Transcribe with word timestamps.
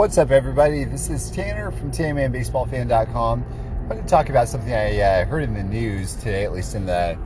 What's 0.00 0.16
up, 0.16 0.30
everybody? 0.30 0.84
This 0.84 1.10
is 1.10 1.30
Tanner 1.30 1.70
from 1.70 1.92
TannermanBaseballFan.com. 1.92 3.44
I 3.44 3.86
want 3.86 4.00
to 4.00 4.08
talk 4.08 4.30
about 4.30 4.48
something 4.48 4.72
I 4.72 4.98
uh, 4.98 5.26
heard 5.26 5.42
in 5.42 5.52
the 5.52 5.62
news 5.62 6.14
today, 6.14 6.44
at 6.44 6.54
least 6.54 6.74
in 6.74 6.86
the 6.86 7.18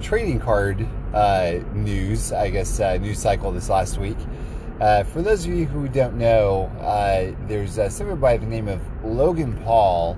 trading 0.00 0.38
card 0.38 0.86
uh, 1.12 1.54
news, 1.74 2.30
I 2.30 2.50
guess, 2.50 2.78
uh, 2.78 2.98
news 2.98 3.18
cycle 3.18 3.50
this 3.50 3.68
last 3.68 3.98
week. 3.98 4.16
Uh, 4.80 5.02
for 5.02 5.22
those 5.22 5.44
of 5.44 5.52
you 5.52 5.66
who 5.66 5.88
don't 5.88 6.18
know, 6.18 6.66
uh, 6.82 7.34
there's 7.48 7.80
uh, 7.80 7.88
someone 7.88 8.20
by 8.20 8.36
the 8.36 8.46
name 8.46 8.68
of 8.68 8.80
Logan 9.04 9.60
Paul. 9.64 10.16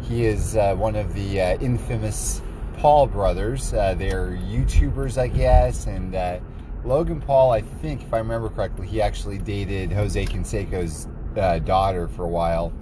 He 0.00 0.24
is 0.24 0.54
one 0.54 0.96
of 0.96 1.12
the 1.12 1.40
infamous 1.62 2.40
Paul 2.78 3.06
brothers. 3.06 3.72
they're 3.72 4.30
YouTubers, 4.48 5.18
I 5.18 5.28
guess, 5.28 5.86
and 5.88 6.16
Logan 6.86 7.20
Paul, 7.20 7.50
I 7.52 7.60
think, 7.60 8.00
if 8.00 8.14
I 8.14 8.16
remember 8.16 8.48
correctly, 8.48 8.86
he 8.86 9.02
actually 9.02 9.36
dated 9.36 9.92
Jose 9.92 10.24
Canseco's 10.24 11.06
uh, 11.36 11.58
daughter 11.60 12.08
for 12.08 12.24
a 12.24 12.28
while, 12.28 12.72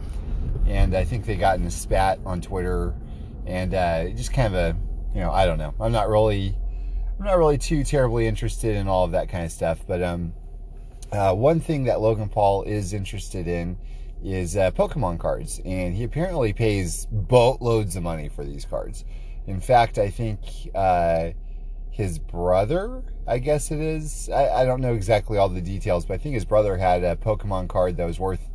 and 0.67 0.97
I 0.97 1.05
think 1.05 1.27
they 1.27 1.37
got 1.37 1.59
in 1.59 1.65
a 1.65 1.71
spat 1.71 2.21
on 2.25 2.41
Twitter, 2.41 2.95
and 3.47 3.75
uh, 3.75 4.09
just 4.11 4.33
kind 4.33 4.55
of 4.55 4.55
a, 4.55 4.77
you 5.15 5.21
know, 5.21 5.31
I 5.31 5.47
don't 5.47 5.59
know. 5.59 5.75
I'm 5.81 5.93
not 5.93 6.09
really, 6.09 6.57
I'm 7.19 7.25
not 7.25 7.39
really 7.39 7.59
too 7.59 7.85
terribly 7.85 8.27
interested 8.27 8.77
in 8.77 8.89
all 8.89 9.05
of 9.05 9.13
that 9.13 9.29
kind 9.29 9.45
of 9.45 9.53
stuff, 9.53 9.81
but 9.87 10.03
um, 10.03 10.33
uh, 11.13 11.35
one 11.35 11.61
thing 11.61 11.85
that 11.85 12.01
Logan 12.01 12.29
Paul 12.29 12.63
is 12.65 12.93
interested 12.93 13.49
in 13.49 13.79
is 14.23 14.57
uh, 14.57 14.71
Pokemon 14.73 15.19
cards, 15.19 15.61
and 15.65 15.95
he 15.95 16.05
apparently 16.05 16.53
pays 16.53 17.07
boatloads 17.11 17.97
of 17.97 18.03
money 18.03 18.29
for 18.29 18.45
these 18.45 18.65
cards. 18.65 19.05
In 19.47 19.61
fact, 19.61 19.97
I 19.97 20.11
think 20.11 20.41
uh, 20.75 21.31
his 21.99 22.21
brother, 22.21 23.03
I 23.27 23.39
guess 23.39 23.73
it 23.73 23.81
is. 23.81 24.31
I, 24.33 24.61
I, 24.61 24.65
don't 24.65 24.81
know 24.81 24.95
exactly 24.95 25.37
all 25.37 25.49
the 25.49 25.61
details, 25.61 26.07
but 26.07 26.15
I 26.15 26.19
think 26.19 26.35
his 26.35 26.45
brother 26.45 26.77
had 26.77 27.03
a 27.03 27.17
Pokemon 27.17 27.69
card 27.69 27.97
that 27.97 28.05
was 28.05 28.21
worth 28.21 28.49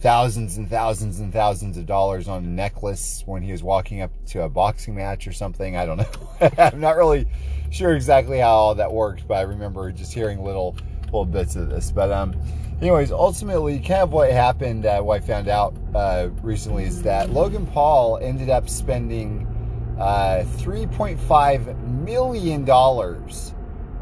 thousands 0.00 0.58
and 0.58 0.68
thousands 0.68 1.18
and 1.18 1.32
thousands 1.32 1.78
of 1.78 1.86
dollars 1.86 2.28
on 2.28 2.44
a 2.44 2.46
necklace 2.46 3.22
when 3.24 3.40
he 3.42 3.52
was 3.52 3.62
walking 3.62 4.02
up 4.02 4.10
to 4.26 4.42
a 4.42 4.50
boxing 4.50 4.94
match 4.94 5.26
or 5.26 5.32
something. 5.32 5.78
I 5.78 5.86
don't 5.86 5.96
know. 5.96 6.50
I'm 6.58 6.78
not 6.78 6.96
really 6.96 7.26
sure 7.70 7.96
exactly 7.96 8.40
how 8.40 8.50
all 8.50 8.74
that 8.74 8.92
worked, 8.92 9.26
but 9.26 9.36
I 9.36 9.42
remember 9.42 9.90
just 9.90 10.12
hearing 10.12 10.44
little 10.44 10.76
little 11.06 11.24
bits 11.24 11.56
of 11.56 11.70
this. 11.70 11.90
But 11.90 12.12
um, 12.12 12.38
anyways, 12.82 13.12
ultimately, 13.12 13.78
kind 13.78 14.02
of 14.02 14.12
what 14.12 14.30
happened, 14.30 14.84
uh, 14.84 15.00
what 15.00 15.22
I 15.22 15.26
found 15.26 15.48
out 15.48 15.74
uh, 15.94 16.28
recently 16.42 16.84
is 16.84 17.02
that 17.02 17.30
Logan 17.30 17.66
Paul 17.66 18.18
ended 18.18 18.50
up 18.50 18.68
spending 18.68 19.48
uh, 19.98 20.44
$3.5 20.58 22.04
million 22.04 22.68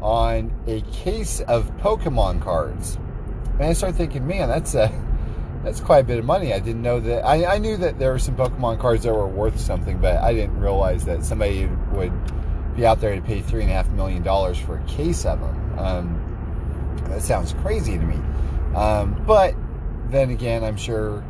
on 0.01 0.63
a 0.67 0.81
case 0.91 1.39
of 1.41 1.71
Pokemon 1.77 2.41
cards. 2.41 2.97
And 3.53 3.63
I 3.63 3.73
started 3.73 3.95
thinking, 3.95 4.27
man, 4.27 4.49
that's 4.49 4.75
a 4.75 4.91
that's 5.63 5.79
quite 5.79 5.99
a 5.99 6.03
bit 6.03 6.19
of 6.19 6.25
money. 6.25 6.53
I 6.53 6.59
didn't 6.59 6.81
know 6.81 6.99
that. 6.99 7.25
I, 7.25 7.55
I 7.55 7.57
knew 7.57 7.77
that 7.77 7.97
there 7.97 8.11
were 8.11 8.19
some 8.19 8.35
Pokemon 8.35 8.79
cards 8.79 9.03
that 9.03 9.13
were 9.13 9.27
worth 9.27 9.57
something, 9.59 9.97
but 9.99 10.17
I 10.17 10.33
didn't 10.33 10.59
realize 10.59 11.05
that 11.05 11.23
somebody 11.23 11.67
would 11.93 12.11
be 12.75 12.85
out 12.85 12.99
there 12.99 13.15
to 13.15 13.21
pay 13.21 13.41
three 13.41 13.61
and 13.61 13.71
a 13.71 13.73
half 13.73 13.89
million 13.91 14.23
dollars 14.23 14.57
for 14.57 14.77
a 14.77 14.83
case 14.83 15.25
of 15.25 15.39
them. 15.39 15.79
Um, 15.79 16.99
that 17.07 17.21
sounds 17.21 17.53
crazy 17.53 17.97
to 17.97 18.03
me. 18.03 18.19
Um, 18.75 19.23
but 19.25 19.55
then 20.09 20.31
again, 20.31 20.65
I'm 20.65 20.75
sure 20.75 21.23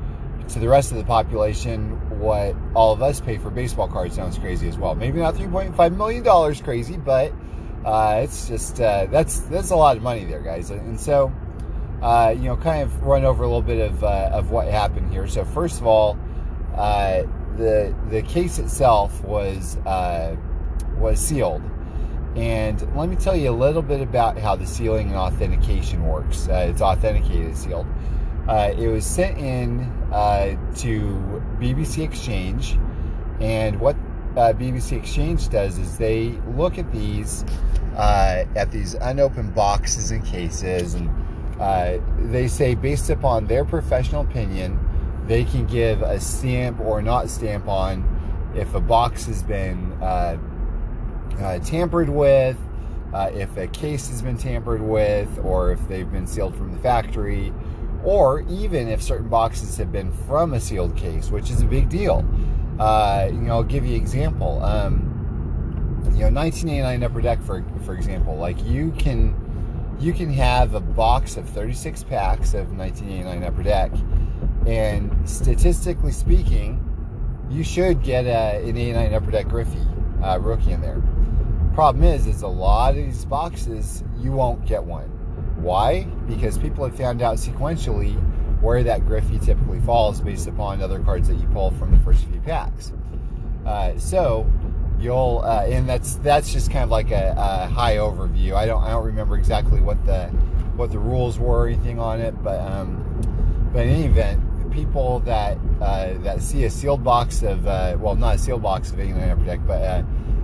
to 0.49 0.59
the 0.59 0.67
rest 0.67 0.91
of 0.91 0.97
the 0.97 1.03
population, 1.03 1.91
what 2.19 2.55
all 2.75 2.93
of 2.93 3.01
us 3.01 3.19
pay 3.19 3.37
for 3.37 3.49
baseball 3.49 3.87
cards 3.87 4.15
sounds 4.15 4.37
crazy 4.37 4.67
as 4.67 4.77
well. 4.77 4.95
Maybe 4.95 5.19
not 5.19 5.35
3.5 5.35 5.97
million 5.97 6.23
dollars 6.23 6.61
crazy, 6.61 6.97
but 6.97 7.33
uh, 7.85 8.21
it's 8.23 8.47
just 8.47 8.79
uh, 8.79 9.07
that's 9.07 9.39
that's 9.41 9.71
a 9.71 9.75
lot 9.75 9.97
of 9.97 10.03
money 10.03 10.25
there, 10.25 10.41
guys. 10.41 10.69
And 10.69 10.99
so, 10.99 11.33
uh, 12.01 12.33
you 12.35 12.43
know, 12.43 12.57
kind 12.57 12.83
of 12.83 13.03
run 13.03 13.25
over 13.25 13.43
a 13.43 13.47
little 13.47 13.61
bit 13.61 13.79
of 13.79 14.03
uh, 14.03 14.29
of 14.33 14.51
what 14.51 14.67
happened 14.67 15.11
here. 15.11 15.27
So 15.27 15.43
first 15.43 15.79
of 15.79 15.87
all, 15.87 16.17
uh, 16.75 17.23
the 17.57 17.95
the 18.09 18.21
case 18.21 18.59
itself 18.59 19.23
was 19.23 19.77
uh, 19.85 20.35
was 20.97 21.19
sealed. 21.19 21.61
And 22.35 22.81
let 22.95 23.09
me 23.09 23.15
tell 23.15 23.35
you 23.35 23.51
a 23.51 23.53
little 23.53 23.83
bit 23.83 24.01
about 24.01 24.39
how 24.39 24.55
the 24.55 24.65
sealing 24.65 25.09
and 25.09 25.15
authentication 25.15 26.03
works. 26.07 26.47
it's 26.49 26.81
authenticated 26.81 27.55
sealed. 27.55 27.85
It 28.49 28.89
was 28.89 29.05
sent 29.05 29.37
in 29.37 30.02
uh, 30.13 30.55
to 30.75 31.41
BBC 31.59 32.03
Exchange, 32.03 32.77
and 33.41 33.79
what 33.79 33.95
uh, 34.37 34.53
BBC 34.53 34.95
Exchange 34.95 35.49
does 35.49 35.79
is 35.79 35.97
they 35.97 36.29
look 36.55 36.77
at 36.77 36.91
these 36.91 37.43
uh, 37.95 38.45
at 38.55 38.71
these 38.71 38.93
unopened 38.93 39.55
boxes 39.55 40.11
and 40.11 40.23
cases, 40.23 40.93
and 40.93 41.09
uh, 41.59 41.97
they 42.19 42.47
say 42.47 42.75
based 42.75 43.09
upon 43.09 43.47
their 43.47 43.65
professional 43.65 44.21
opinion, 44.21 44.79
they 45.25 45.43
can 45.45 45.65
give 45.65 46.03
a 46.03 46.19
stamp 46.19 46.79
or 46.79 47.01
not 47.01 47.27
stamp 47.27 47.67
on 47.67 48.07
if 48.55 48.75
a 48.75 48.79
box 48.79 49.25
has 49.25 49.41
been 49.41 49.91
uh, 49.93 50.37
tampered 51.63 52.09
with. 52.09 52.57
if 53.15 53.57
a 53.57 53.67
case 53.67 54.09
has 54.09 54.21
been 54.21 54.37
tampered 54.37 54.81
with, 54.81 55.39
or 55.43 55.71
if 55.71 55.87
they've 55.87 56.11
been 56.11 56.27
sealed 56.27 56.55
from 56.55 56.71
the 56.71 56.79
factory, 56.79 57.51
or 58.03 58.41
even 58.49 58.87
if 58.87 59.01
certain 59.01 59.29
boxes 59.29 59.77
have 59.77 59.91
been 59.91 60.11
from 60.11 60.53
a 60.53 60.59
sealed 60.59 60.95
case, 60.95 61.29
which 61.29 61.49
is 61.49 61.61
a 61.61 61.65
big 61.65 61.89
deal. 61.89 62.25
Uh, 62.79 63.29
you 63.31 63.39
know, 63.39 63.53
I'll 63.53 63.63
give 63.63 63.85
you 63.85 63.95
an 63.95 64.01
example. 64.01 64.63
Um, 64.63 65.09
you 66.13 66.29
know, 66.29 66.31
1989 66.31 67.03
Upper 67.03 67.21
Deck, 67.21 67.41
for 67.41 67.63
for 67.85 67.93
example, 67.93 68.35
like 68.35 68.61
you 68.65 68.91
can 68.97 69.39
you 69.99 70.11
can 70.11 70.31
have 70.33 70.73
a 70.73 70.79
box 70.79 71.37
of 71.37 71.47
36 71.49 72.03
packs 72.03 72.53
of 72.53 72.75
1989 72.77 73.43
Upper 73.43 73.63
Deck, 73.63 73.91
and 74.67 75.29
statistically 75.29 76.11
speaking, 76.11 76.79
you 77.49 77.63
should 77.63 78.03
get 78.03 78.25
a, 78.25 78.57
an 78.67 78.77
89 78.77 79.13
Upper 79.13 79.31
Deck 79.31 79.47
Griffey 79.47 79.85
uh, 80.23 80.39
rookie 80.39 80.71
in 80.71 80.81
there. 80.81 81.01
Problem 81.73 82.03
is, 82.03 82.27
is 82.27 82.41
a 82.41 82.47
lot 82.47 82.91
of 82.91 82.97
these 82.97 83.25
boxes 83.25 84.03
you 84.19 84.31
won't 84.31 84.65
get 84.65 84.83
one 84.83 85.12
why? 85.63 86.03
Because 86.27 86.57
people 86.57 86.85
have 86.85 86.95
found 86.95 87.21
out 87.21 87.37
sequentially 87.37 88.13
where 88.61 88.83
that 88.83 89.05
Griffey 89.05 89.39
typically 89.39 89.79
falls 89.81 90.21
based 90.21 90.47
upon 90.47 90.81
other 90.81 90.99
cards 90.99 91.27
that 91.27 91.35
you 91.35 91.47
pull 91.47 91.71
from 91.71 91.91
the 91.91 91.99
first 91.99 92.25
few 92.25 92.39
packs. 92.41 92.91
Uh, 93.65 93.97
so 93.97 94.49
you'll, 94.99 95.41
uh, 95.43 95.65
and 95.65 95.87
that's 95.87 96.15
that's 96.15 96.51
just 96.51 96.69
kind 96.69 96.83
of 96.83 96.89
like 96.89 97.11
a, 97.11 97.33
a, 97.37 97.67
high 97.67 97.97
overview. 97.97 98.53
I 98.53 98.65
don't 98.65 98.83
I 98.83 98.91
don't 98.91 99.05
remember 99.05 99.37
exactly 99.37 99.81
what 99.81 100.03
the 100.05 100.27
what 100.75 100.91
the 100.91 100.99
rules 100.99 101.39
were 101.39 101.63
or 101.63 101.67
anything 101.67 101.99
on 101.99 102.19
it, 102.19 102.41
but 102.43 102.59
um, 102.59 102.99
but 103.73 103.85
in 103.85 103.89
any 103.89 104.05
event, 104.05 104.41
the 104.63 104.69
people 104.69 105.19
that 105.21 105.57
uh, 105.81 106.13
that 106.19 106.41
see 106.41 106.65
a 106.65 106.69
sealed 106.69 107.03
box 107.03 107.41
of 107.41 107.65
uh, 107.67 107.97
well, 107.99 108.15
not 108.15 108.35
a 108.35 108.37
sealed 108.37 108.61
box 108.61 108.91
of 108.91 108.99
89 108.99 109.29
Upper 109.29 109.45
Deck, 109.45 109.59
but 109.65 109.81
uh, 109.81 110.03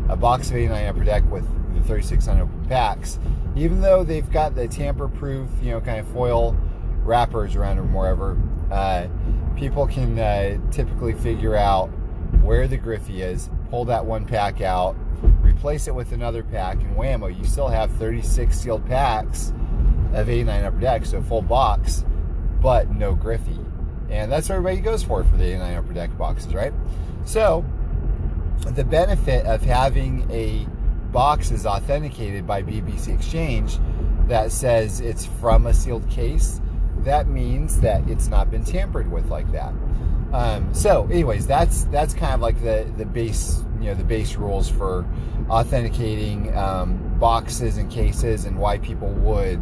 a 0.10 0.16
box 0.16 0.50
of 0.50 0.56
89 0.56 0.88
Upper 0.88 1.04
Deck 1.04 1.30
with 1.32 1.46
the 1.90 1.96
36 1.96 2.28
unopened 2.28 2.70
packs 2.70 3.20
even 3.56 3.82
though 3.82 4.04
they've 4.04 4.30
got 4.32 4.56
the 4.56 4.68
tamper-proof, 4.68 5.50
you 5.62 5.72
know, 5.72 5.82
kind 5.82 6.00
of 6.00 6.08
foil 6.10 6.56
wrappers 7.04 7.56
around 7.56 7.78
them 7.78 7.94
wherever, 7.94 8.38
uh, 8.72 9.08
people 9.56 9.88
can 9.88 10.18
uh, 10.18 10.58
typically 10.72 11.14
figure 11.14 11.56
out 11.56 11.88
where 12.42 12.68
the 12.68 12.78
Griffey 12.78 13.22
is, 13.22 13.50
pull 13.70 13.86
that 13.86 14.06
one 14.06 14.26
pack 14.26 14.62
out, 14.62 14.96
replace 15.42 15.88
it 15.88 15.96
with 15.96 16.12
another 16.12 16.44
pack, 16.44 16.78
and 16.78 16.96
whammo, 16.96 17.36
you 17.36 17.44
still 17.44 17.68
have 17.68 17.92
36 17.94 18.58
sealed 18.58 18.86
packs 18.86 19.52
of 20.14 20.30
89 20.30 20.64
Upper 20.64 20.80
Deck, 20.80 21.06
so 21.06 21.22
full 21.22 21.42
box, 21.42 22.06
but 22.62 22.90
no 22.92 23.14
Griffey. 23.14 23.60
And 24.10 24.32
that's 24.32 24.50
what 24.50 24.56
everybody 24.56 24.82
goes 24.82 25.04
for 25.04 25.24
for 25.24 25.38
the 25.38 25.44
89 25.44 25.76
Upper 25.76 25.94
Deck 25.94 26.18
boxes, 26.18 26.54
right? 26.54 26.74
So, 27.26 27.66
the 28.68 28.84
benefit 28.84 29.46
of 29.46 29.62
having 29.62 30.30
a 30.32 30.68
box 31.12 31.52
is 31.52 31.66
authenticated 31.66 32.46
by 32.46 32.62
BBC 32.62 33.14
Exchange 33.14 33.80
that 34.28 34.52
says 34.52 35.02
it's 35.02 35.26
from 35.26 35.66
a 35.66 35.74
sealed 35.74 36.08
case, 36.10 36.62
that 37.00 37.28
means 37.28 37.82
that 37.82 38.08
it's 38.08 38.28
not 38.28 38.52
been 38.52 38.64
tampered 38.64 39.12
with 39.12 39.30
like 39.30 39.52
that. 39.52 39.74
Um, 40.32 40.72
so, 40.74 41.06
anyways, 41.06 41.48
that's 41.48 41.86
that's 41.86 42.14
kind 42.14 42.34
of 42.34 42.42
like 42.42 42.62
the 42.62 42.92
the 42.98 43.06
base 43.06 43.64
you 43.80 43.88
know 43.88 43.96
the 43.96 44.04
base 44.04 44.36
rules 44.36 44.70
for 44.70 45.06
authenticating 45.50 46.56
um, 46.56 47.18
boxes 47.20 47.78
and 47.78 47.90
cases 47.90 48.46
and 48.46 48.58
why 48.58 48.78
people 48.78 49.10
would 49.10 49.62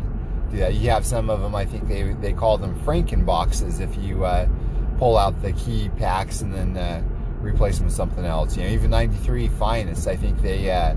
do 0.52 0.58
that. 0.58 0.74
You 0.74 0.90
have 0.90 1.06
some 1.06 1.30
of 1.30 1.42
them, 1.42 1.56
I 1.56 1.66
think 1.66 1.88
they 1.88 2.04
they 2.14 2.34
call 2.34 2.58
them 2.58 2.78
Franken 2.82 3.26
boxes 3.26 3.80
if 3.80 3.96
you 3.98 4.26
uh, 4.26 4.48
pull 4.98 5.18
out 5.18 5.42
the 5.42 5.54
key 5.54 5.90
packs 5.98 6.42
and 6.42 6.54
then 6.54 6.76
uh, 6.76 7.02
replace 7.40 7.78
them 7.78 7.86
with 7.86 7.96
something 7.96 8.26
else. 8.26 8.58
You 8.58 8.64
know, 8.64 8.70
even 8.70 8.92
93 8.92 9.48
Finest, 9.50 10.08
I 10.08 10.18
think 10.18 10.42
they 10.42 10.70
uh, 10.70 10.96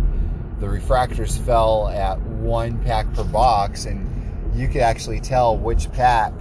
the 0.61 0.67
refractors 0.67 1.39
fell 1.45 1.89
at 1.89 2.21
one 2.21 2.79
pack 2.85 3.13
per 3.15 3.25
box, 3.25 3.87
and 3.87 4.07
you 4.55 4.69
could 4.69 4.83
actually 4.83 5.21
tell 5.21 5.57
which 5.57 5.91
pack 5.93 6.33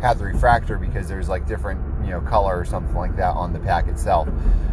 had 0.00 0.18
the 0.18 0.24
refractor 0.24 0.78
because 0.78 1.08
there's 1.08 1.28
like 1.28 1.46
different 1.46 1.80
you 2.04 2.10
know 2.10 2.20
color 2.20 2.58
or 2.58 2.64
something 2.64 2.94
like 2.94 3.16
that 3.16 3.34
on 3.34 3.52
the 3.52 3.58
pack 3.58 3.88
itself. 3.88 4.28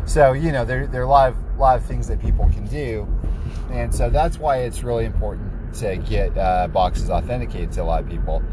So 0.06 0.34
you 0.34 0.51
know 0.51 0.63
there 0.63 0.88
there 0.88 1.01
are 1.01 1.06
a 1.06 1.10
lot 1.10 1.30
of 1.30 1.38
lot 1.57 1.78
of 1.78 1.86
things 1.86 2.07
that 2.07 2.22
people 2.22 2.50
can 2.50 2.66
do, 2.66 3.07
and 3.72 3.94
so 3.94 4.10
that's 4.10 4.38
why 4.38 4.57
it's 4.57 4.84
really 4.84 5.06
important 5.06 5.74
to 5.75 5.98
get 5.98 6.38
uh, 6.38 6.68
boxes 6.68 7.10
authenticated 7.10 7.72
to 7.74 7.81
a 7.81 7.86
lot 7.86 8.04
of 8.04 8.10
people. 8.10 8.44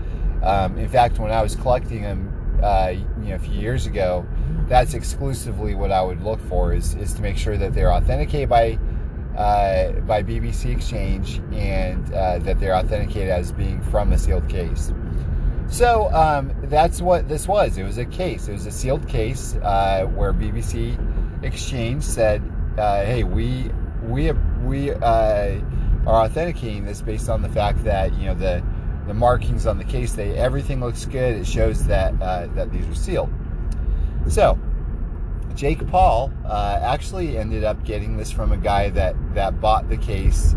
Um, 0.42 0.78
in 0.78 0.88
fact, 0.88 1.18
when 1.18 1.30
I 1.30 1.42
was 1.42 1.54
collecting 1.54 2.02
them 2.02 2.60
uh, 2.62 2.94
you 3.20 3.28
know 3.28 3.34
a 3.34 3.38
few 3.38 3.54
years 3.54 3.86
ago, 3.86 4.26
that's 4.68 4.94
exclusively 4.94 5.74
what 5.74 5.92
I 5.92 6.02
would 6.02 6.22
look 6.22 6.40
for 6.40 6.72
is 6.72 6.94
is 6.94 7.12
to 7.14 7.20
make 7.20 7.36
sure 7.36 7.58
that 7.58 7.74
they're 7.74 7.92
authenticated 7.92 8.48
by 8.48 8.78
uh, 9.36 9.92
by 10.00 10.22
BBC 10.22 10.74
Exchange 10.74 11.40
and 11.52 12.12
uh, 12.12 12.38
that 12.40 12.58
they're 12.60 12.76
authenticated 12.76 13.30
as 13.30 13.52
being 13.52 13.80
from 13.82 14.12
a 14.12 14.18
sealed 14.18 14.48
case. 14.48 14.92
So 15.68 16.12
um, 16.12 16.52
that's 16.64 17.00
what 17.00 17.28
this 17.28 17.46
was. 17.46 17.78
It 17.78 17.84
was 17.84 17.98
a 17.98 18.04
case. 18.04 18.48
It 18.48 18.52
was 18.52 18.66
a 18.66 18.72
sealed 18.72 19.06
case 19.08 19.54
uh, 19.62 20.04
where 20.06 20.32
BBC 20.32 20.98
Exchange 21.44 22.02
said, 22.02 22.42
uh, 22.76 23.04
"Hey, 23.04 23.22
we 23.22 23.70
we 24.02 24.32
we 24.64 24.90
uh, 24.90 25.60
are 26.06 26.24
authenticating 26.24 26.84
this 26.84 27.00
based 27.00 27.28
on 27.28 27.40
the 27.40 27.48
fact 27.48 27.84
that 27.84 28.12
you 28.14 28.26
know 28.26 28.34
the 28.34 28.62
the 29.06 29.14
markings 29.14 29.64
on 29.66 29.78
the 29.78 29.84
case. 29.84 30.12
They 30.12 30.36
everything 30.36 30.80
looks 30.80 31.04
good. 31.06 31.36
It 31.36 31.46
shows 31.46 31.86
that 31.86 32.20
uh, 32.20 32.48
that 32.54 32.72
these 32.72 32.86
are 32.88 32.94
sealed." 32.94 33.30
So 34.28 34.58
Jake 35.54 35.86
Paul 35.88 36.32
uh, 36.44 36.78
actually 36.82 37.36
ended 37.36 37.64
up 37.64 37.84
getting 37.84 38.16
this 38.16 38.30
from 38.30 38.52
a 38.52 38.56
guy 38.56 38.90
that 38.90 39.14
that 39.34 39.60
bought 39.60 39.88
the 39.88 39.96
case 39.96 40.54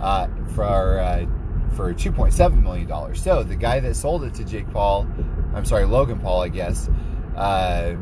uh, 0.00 0.28
for 0.54 0.98
uh, 0.98 1.26
for 1.74 1.92
two 1.92 2.12
point 2.12 2.32
seven 2.32 2.62
million 2.62 2.86
dollars. 2.86 3.22
So 3.22 3.42
the 3.42 3.56
guy 3.56 3.80
that 3.80 3.94
sold 3.94 4.24
it 4.24 4.34
to 4.34 4.44
Jake 4.44 4.70
Paul, 4.70 5.06
I'm 5.54 5.64
sorry, 5.64 5.84
Logan 5.84 6.20
Paul, 6.20 6.42
I 6.42 6.48
guess, 6.48 6.88
uh, 7.36 7.96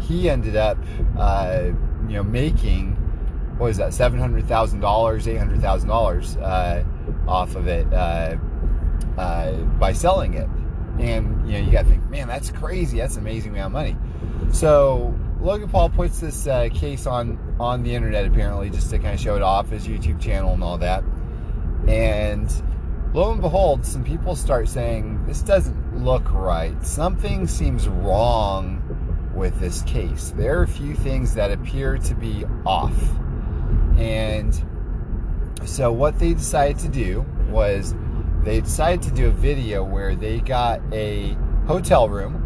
he 0.00 0.30
ended 0.30 0.56
up 0.56 0.78
uh, 1.18 1.70
you 2.08 2.14
know 2.14 2.22
making 2.22 2.92
what 3.58 3.68
is 3.68 3.76
that 3.76 3.94
seven 3.94 4.18
hundred 4.18 4.46
thousand 4.46 4.80
dollars, 4.80 5.28
eight 5.28 5.38
hundred 5.38 5.60
thousand 5.60 5.88
dollars 5.88 6.36
uh, 6.38 6.84
off 7.28 7.56
of 7.56 7.68
it 7.68 7.88
by 9.16 9.92
selling 9.92 10.34
it. 10.34 10.48
And 10.98 11.46
you 11.46 11.54
know 11.54 11.66
you 11.66 11.72
got 11.72 11.82
to 11.82 11.88
think, 11.88 12.08
man, 12.08 12.28
that's 12.28 12.50
crazy. 12.50 12.98
That's 12.98 13.16
amazing 13.16 13.52
amount 13.52 13.66
of 13.66 13.72
money. 13.72 13.96
So 14.52 15.12
Logan 15.44 15.68
Paul 15.68 15.90
puts 15.90 16.20
this 16.20 16.46
uh, 16.46 16.70
case 16.72 17.06
on 17.06 17.38
on 17.60 17.82
the 17.82 17.94
internet 17.94 18.24
apparently 18.24 18.70
just 18.70 18.88
to 18.88 18.98
kind 18.98 19.12
of 19.12 19.20
show 19.20 19.36
it 19.36 19.42
off 19.42 19.68
his 19.68 19.86
YouTube 19.86 20.18
channel 20.18 20.54
and 20.54 20.64
all 20.64 20.78
that. 20.78 21.04
And 21.86 22.50
lo 23.12 23.30
and 23.30 23.42
behold, 23.42 23.84
some 23.84 24.02
people 24.02 24.36
start 24.36 24.70
saying 24.70 25.26
this 25.26 25.42
doesn't 25.42 26.02
look 26.02 26.32
right. 26.32 26.74
Something 26.82 27.46
seems 27.46 27.88
wrong 27.88 28.80
with 29.34 29.60
this 29.60 29.82
case. 29.82 30.32
There 30.34 30.60
are 30.60 30.62
a 30.62 30.68
few 30.68 30.94
things 30.94 31.34
that 31.34 31.50
appear 31.50 31.98
to 31.98 32.14
be 32.14 32.46
off. 32.64 32.98
And 33.98 34.54
so 35.66 35.92
what 35.92 36.18
they 36.18 36.32
decided 36.32 36.78
to 36.78 36.88
do 36.88 37.20
was 37.50 37.94
they 38.44 38.62
decided 38.62 39.02
to 39.02 39.10
do 39.10 39.28
a 39.28 39.32
video 39.32 39.84
where 39.84 40.14
they 40.14 40.40
got 40.40 40.80
a 40.90 41.36
hotel 41.66 42.08
room 42.08 42.43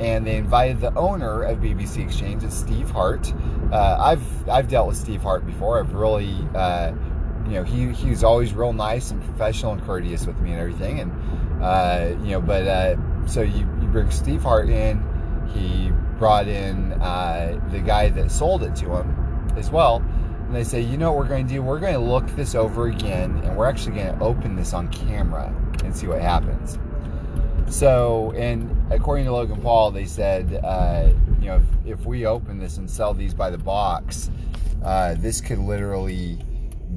and 0.00 0.26
they 0.26 0.36
invited 0.36 0.80
the 0.80 0.94
owner 0.94 1.42
of 1.42 1.58
BBC 1.58 2.04
Exchange, 2.04 2.44
it's 2.44 2.56
Steve 2.56 2.90
Hart. 2.90 3.32
Uh, 3.72 3.96
I've 4.00 4.48
I've 4.48 4.68
dealt 4.68 4.88
with 4.88 4.96
Steve 4.96 5.22
Hart 5.22 5.44
before. 5.44 5.80
I've 5.80 5.92
really, 5.92 6.34
uh, 6.54 6.92
you 7.46 7.54
know, 7.54 7.64
he 7.64 7.92
he 7.92 8.10
was 8.10 8.22
always 8.22 8.52
real 8.52 8.72
nice 8.72 9.10
and 9.10 9.22
professional 9.22 9.72
and 9.72 9.82
courteous 9.82 10.26
with 10.26 10.38
me 10.40 10.52
and 10.52 10.60
everything. 10.60 11.00
And 11.00 11.62
uh, 11.62 12.16
you 12.22 12.32
know, 12.32 12.40
but 12.40 12.66
uh, 12.66 13.26
so 13.26 13.42
you 13.42 13.68
you 13.80 13.88
bring 13.88 14.10
Steve 14.10 14.42
Hart 14.42 14.68
in. 14.68 15.02
He 15.52 15.90
brought 16.18 16.48
in 16.48 16.92
uh, 16.94 17.60
the 17.70 17.80
guy 17.80 18.10
that 18.10 18.30
sold 18.30 18.62
it 18.62 18.74
to 18.76 18.96
him 18.96 19.52
as 19.56 19.70
well. 19.70 19.96
And 19.96 20.54
they 20.54 20.64
say, 20.64 20.80
you 20.80 20.96
know 20.96 21.12
what 21.12 21.18
we're 21.18 21.28
going 21.28 21.46
to 21.46 21.52
do? 21.54 21.62
We're 21.62 21.78
going 21.78 21.94
to 21.94 22.00
look 22.00 22.26
this 22.28 22.54
over 22.54 22.86
again, 22.86 23.38
and 23.44 23.56
we're 23.56 23.68
actually 23.68 23.96
going 23.96 24.18
to 24.18 24.24
open 24.24 24.56
this 24.56 24.72
on 24.72 24.88
camera 24.88 25.54
and 25.84 25.94
see 25.94 26.06
what 26.06 26.20
happens. 26.20 26.78
So, 27.68 28.32
and 28.32 28.77
according 28.90 29.26
to 29.26 29.32
Logan 29.32 29.60
Paul, 29.60 29.90
they 29.90 30.06
said, 30.06 30.60
uh, 30.64 31.10
you 31.40 31.48
know, 31.48 31.56
if, 31.84 32.00
if, 32.00 32.06
we 32.06 32.26
open 32.26 32.58
this 32.58 32.78
and 32.78 32.90
sell 32.90 33.14
these 33.14 33.34
by 33.34 33.50
the 33.50 33.58
box, 33.58 34.30
uh, 34.84 35.14
this 35.18 35.40
could 35.40 35.58
literally 35.58 36.38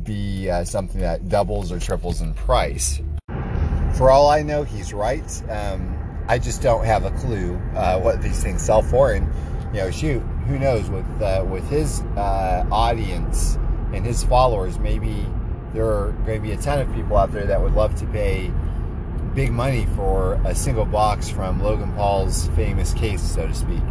be 0.03 0.49
uh, 0.49 0.63
something 0.63 1.01
that 1.01 1.29
doubles 1.29 1.71
or 1.71 1.79
triples 1.79 2.21
in 2.21 2.33
price. 2.33 3.01
For 3.93 4.09
all 4.09 4.29
I 4.29 4.41
know, 4.41 4.63
he's 4.63 4.93
right. 4.93 5.49
Um, 5.49 5.97
I 6.27 6.39
just 6.39 6.61
don't 6.61 6.85
have 6.85 7.05
a 7.05 7.11
clue 7.11 7.55
uh, 7.75 7.99
what 7.99 8.21
these 8.21 8.41
things 8.41 8.61
sell 8.61 8.81
for, 8.81 9.13
and 9.13 9.27
you 9.73 9.81
know, 9.81 9.91
shoot, 9.91 10.21
who 10.47 10.57
knows 10.57 10.89
with 10.89 11.05
uh, 11.21 11.45
with 11.47 11.67
his 11.69 12.01
uh, 12.15 12.65
audience 12.71 13.55
and 13.93 14.05
his 14.05 14.23
followers, 14.23 14.79
maybe 14.79 15.25
there 15.73 15.85
are 15.85 16.11
going 16.25 16.41
to 16.41 16.47
be 16.47 16.51
a 16.53 16.57
ton 16.57 16.79
of 16.79 16.93
people 16.93 17.17
out 17.17 17.31
there 17.31 17.45
that 17.45 17.61
would 17.61 17.73
love 17.73 17.95
to 17.99 18.05
pay 18.07 18.51
big 19.33 19.51
money 19.51 19.85
for 19.95 20.33
a 20.45 20.53
single 20.53 20.85
box 20.85 21.29
from 21.29 21.61
Logan 21.61 21.93
Paul's 21.93 22.47
famous 22.49 22.93
case, 22.93 23.21
so 23.21 23.47
to 23.47 23.53
speak. 23.53 23.81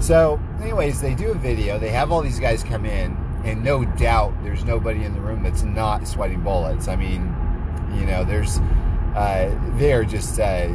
So, 0.00 0.40
anyways, 0.60 1.00
they 1.00 1.14
do 1.14 1.30
a 1.30 1.34
video. 1.34 1.78
They 1.78 1.90
have 1.90 2.10
all 2.10 2.22
these 2.22 2.40
guys 2.40 2.64
come 2.64 2.86
in, 2.86 3.16
and 3.44 3.62
no 3.62 3.84
doubt 3.84 4.32
there's 4.42 4.64
nobody 4.64 5.04
in 5.04 5.14
the 5.14 5.20
room 5.20 5.42
that's 5.42 5.62
not 5.62 6.08
sweating 6.08 6.42
bullets. 6.42 6.88
I 6.88 6.96
mean, 6.96 7.34
you 7.94 8.06
know, 8.06 8.24
there's, 8.24 8.58
uh, 9.14 9.54
they're 9.74 10.04
just, 10.04 10.40
uh, 10.40 10.68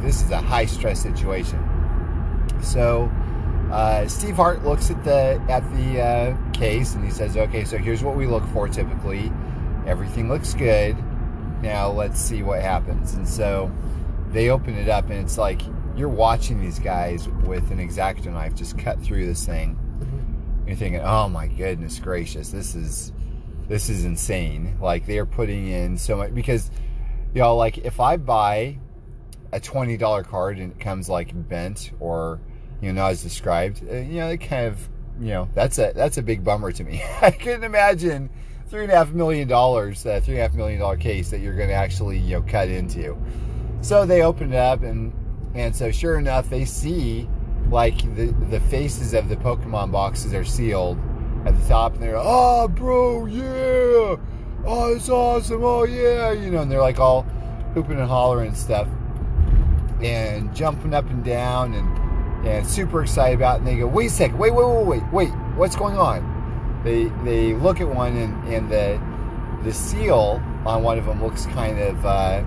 this 0.00 0.22
is 0.22 0.30
a 0.30 0.38
high 0.38 0.66
stress 0.66 1.00
situation. 1.00 1.62
So, 2.62 3.10
uh, 3.70 4.06
Steve 4.08 4.36
Hart 4.36 4.64
looks 4.64 4.90
at 4.90 5.02
the 5.02 5.42
at 5.48 5.68
the 5.74 6.00
uh, 6.00 6.52
case 6.52 6.94
and 6.94 7.04
he 7.04 7.10
says, 7.10 7.36
"Okay, 7.36 7.64
so 7.64 7.76
here's 7.76 8.02
what 8.02 8.14
we 8.14 8.24
look 8.26 8.44
for 8.52 8.68
typically. 8.68 9.32
Everything 9.86 10.28
looks 10.28 10.54
good 10.54 10.96
now 11.62 11.90
let's 11.90 12.20
see 12.20 12.42
what 12.42 12.60
happens. 12.60 13.14
And 13.14 13.28
so 13.28 13.70
they 14.30 14.50
open 14.50 14.76
it 14.76 14.88
up, 14.88 15.10
and 15.10 15.20
it's 15.20 15.38
like 15.38 15.62
you're 15.96 16.08
watching 16.08 16.60
these 16.60 16.78
guys 16.78 17.28
with 17.28 17.70
an 17.70 17.78
exacto 17.78 18.26
knife 18.26 18.54
just 18.54 18.78
cut 18.78 19.00
through 19.02 19.26
this 19.26 19.46
thing. 19.46 19.74
Mm-hmm. 19.74 20.68
You're 20.68 20.76
thinking, 20.76 21.00
oh 21.00 21.28
my 21.28 21.46
goodness 21.46 21.98
gracious, 21.98 22.50
this 22.50 22.74
is 22.74 23.12
this 23.68 23.88
is 23.88 24.04
insane. 24.04 24.76
Like 24.80 25.06
they're 25.06 25.26
putting 25.26 25.68
in 25.68 25.98
so 25.98 26.16
much 26.16 26.34
because 26.34 26.70
you 27.34 27.40
know, 27.40 27.56
like 27.56 27.78
if 27.78 28.00
I 28.00 28.16
buy 28.16 28.78
a 29.52 29.60
twenty 29.60 29.96
dollar 29.96 30.22
card 30.22 30.58
and 30.58 30.72
it 30.72 30.80
comes 30.80 31.08
like 31.08 31.30
bent 31.48 31.92
or 32.00 32.40
you 32.80 32.92
know 32.92 33.02
not 33.02 33.12
as 33.12 33.22
described, 33.22 33.82
uh, 33.90 33.96
you 33.96 34.20
know, 34.20 34.28
it 34.28 34.38
kind 34.38 34.66
of 34.66 34.88
you 35.20 35.28
know 35.28 35.48
that's 35.54 35.78
a 35.78 35.92
that's 35.94 36.18
a 36.18 36.22
big 36.22 36.44
bummer 36.44 36.72
to 36.72 36.84
me. 36.84 37.02
I 37.22 37.30
couldn't 37.30 37.64
imagine 37.64 38.30
three 38.68 38.82
and 38.82 38.92
a 38.92 38.96
half 38.96 39.12
million 39.12 39.46
dollars, 39.46 40.04
uh, 40.06 40.20
three 40.22 40.34
and 40.34 40.40
a 40.40 40.48
half 40.48 40.54
million 40.54 40.80
dollar 40.80 40.96
case 40.96 41.30
that 41.30 41.40
you're 41.40 41.56
going 41.56 41.68
to 41.68 41.74
actually 41.74 42.18
you 42.18 42.36
know 42.36 42.42
cut 42.42 42.68
into. 42.68 43.16
So 43.80 44.04
they 44.04 44.22
open 44.22 44.52
it 44.52 44.56
up, 44.56 44.82
and 44.82 45.12
and 45.54 45.74
so 45.74 45.90
sure 45.90 46.18
enough, 46.18 46.50
they 46.50 46.64
see 46.64 47.28
like 47.70 47.98
the 48.16 48.26
the 48.50 48.60
faces 48.60 49.14
of 49.14 49.28
the 49.28 49.36
Pokemon 49.36 49.92
boxes 49.92 50.34
are 50.34 50.44
sealed 50.44 50.98
at 51.44 51.58
the 51.60 51.68
top, 51.68 51.94
and 51.94 52.02
they're 52.02 52.16
oh 52.16 52.68
bro 52.68 53.26
yeah, 53.26 54.16
oh 54.66 54.94
it's 54.94 55.08
awesome, 55.08 55.62
oh 55.62 55.84
yeah, 55.84 56.32
you 56.32 56.50
know, 56.50 56.62
and 56.62 56.70
they're 56.70 56.80
like 56.80 56.98
all 56.98 57.22
hooping 57.74 57.98
and 57.98 58.08
hollering 58.08 58.48
and 58.48 58.56
stuff, 58.56 58.88
and 60.02 60.54
jumping 60.54 60.94
up 60.94 61.08
and 61.10 61.24
down 61.24 61.74
and 61.74 62.46
and 62.46 62.66
super 62.66 63.02
excited 63.02 63.36
about 63.36 63.56
it. 63.56 63.58
And 63.58 63.66
they 63.66 63.76
go, 63.76 63.86
wait 63.86 64.06
a 64.06 64.10
second, 64.10 64.38
wait, 64.38 64.52
wait, 64.52 64.66
wait, 64.66 64.86
wait, 64.86 65.12
wait, 65.12 65.28
what's 65.56 65.74
going 65.74 65.96
on? 65.96 66.35
They 66.84 67.04
they 67.24 67.54
look 67.54 67.80
at 67.80 67.88
one 67.88 68.16
and, 68.16 68.48
and 68.48 68.70
the 68.70 69.00
the 69.62 69.72
seal 69.72 70.42
on 70.64 70.82
one 70.82 70.98
of 70.98 71.06
them 71.06 71.22
looks 71.22 71.46
kind 71.46 71.78
of 71.78 72.06
uh, 72.06 72.42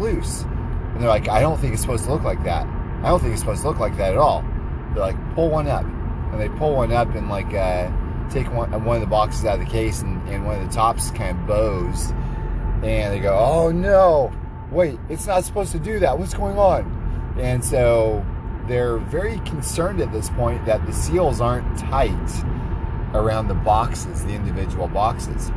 loose, 0.00 0.42
and 0.42 1.00
they're 1.00 1.08
like, 1.08 1.28
I 1.28 1.40
don't 1.40 1.58
think 1.60 1.72
it's 1.72 1.82
supposed 1.82 2.04
to 2.04 2.12
look 2.12 2.22
like 2.22 2.42
that. 2.44 2.66
I 3.02 3.08
don't 3.08 3.20
think 3.20 3.32
it's 3.32 3.40
supposed 3.40 3.62
to 3.62 3.68
look 3.68 3.78
like 3.78 3.96
that 3.96 4.12
at 4.12 4.18
all. 4.18 4.42
They're 4.92 5.02
like, 5.02 5.34
pull 5.34 5.50
one 5.50 5.68
up, 5.68 5.84
and 5.84 6.40
they 6.40 6.48
pull 6.48 6.74
one 6.74 6.92
up 6.92 7.14
and 7.14 7.28
like 7.28 7.52
uh, 7.52 7.90
take 8.30 8.52
one 8.52 8.84
one 8.84 8.96
of 8.96 9.00
the 9.00 9.08
boxes 9.08 9.44
out 9.44 9.58
of 9.58 9.64
the 9.64 9.70
case, 9.70 10.02
and, 10.02 10.26
and 10.28 10.46
one 10.46 10.60
of 10.60 10.66
the 10.66 10.74
tops 10.74 11.10
kind 11.10 11.38
of 11.38 11.46
bows, 11.46 12.10
and 12.82 13.12
they 13.12 13.20
go, 13.20 13.36
oh 13.36 13.70
no, 13.70 14.32
wait, 14.70 14.98
it's 15.08 15.26
not 15.26 15.44
supposed 15.44 15.72
to 15.72 15.78
do 15.78 15.98
that. 15.98 16.18
What's 16.18 16.34
going 16.34 16.58
on? 16.58 17.34
And 17.38 17.64
so 17.64 18.24
they're 18.66 18.98
very 18.98 19.38
concerned 19.40 20.00
at 20.00 20.12
this 20.12 20.30
point 20.30 20.64
that 20.66 20.84
the 20.86 20.92
seals 20.92 21.40
aren't 21.40 21.78
tight 21.78 22.10
around 23.14 23.48
the 23.48 23.54
boxes, 23.54 24.24
the 24.24 24.34
individual 24.34 24.88
boxes. 24.88 25.50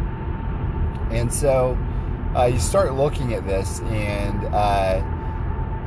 And 1.12 1.34
so 1.34 1.78
uh, 2.36 2.46
you 2.46 2.60
start 2.60 2.94
looking 2.94 3.34
at 3.34 3.46
this, 3.48 3.80
and 3.82 4.46
uh, 4.54 5.02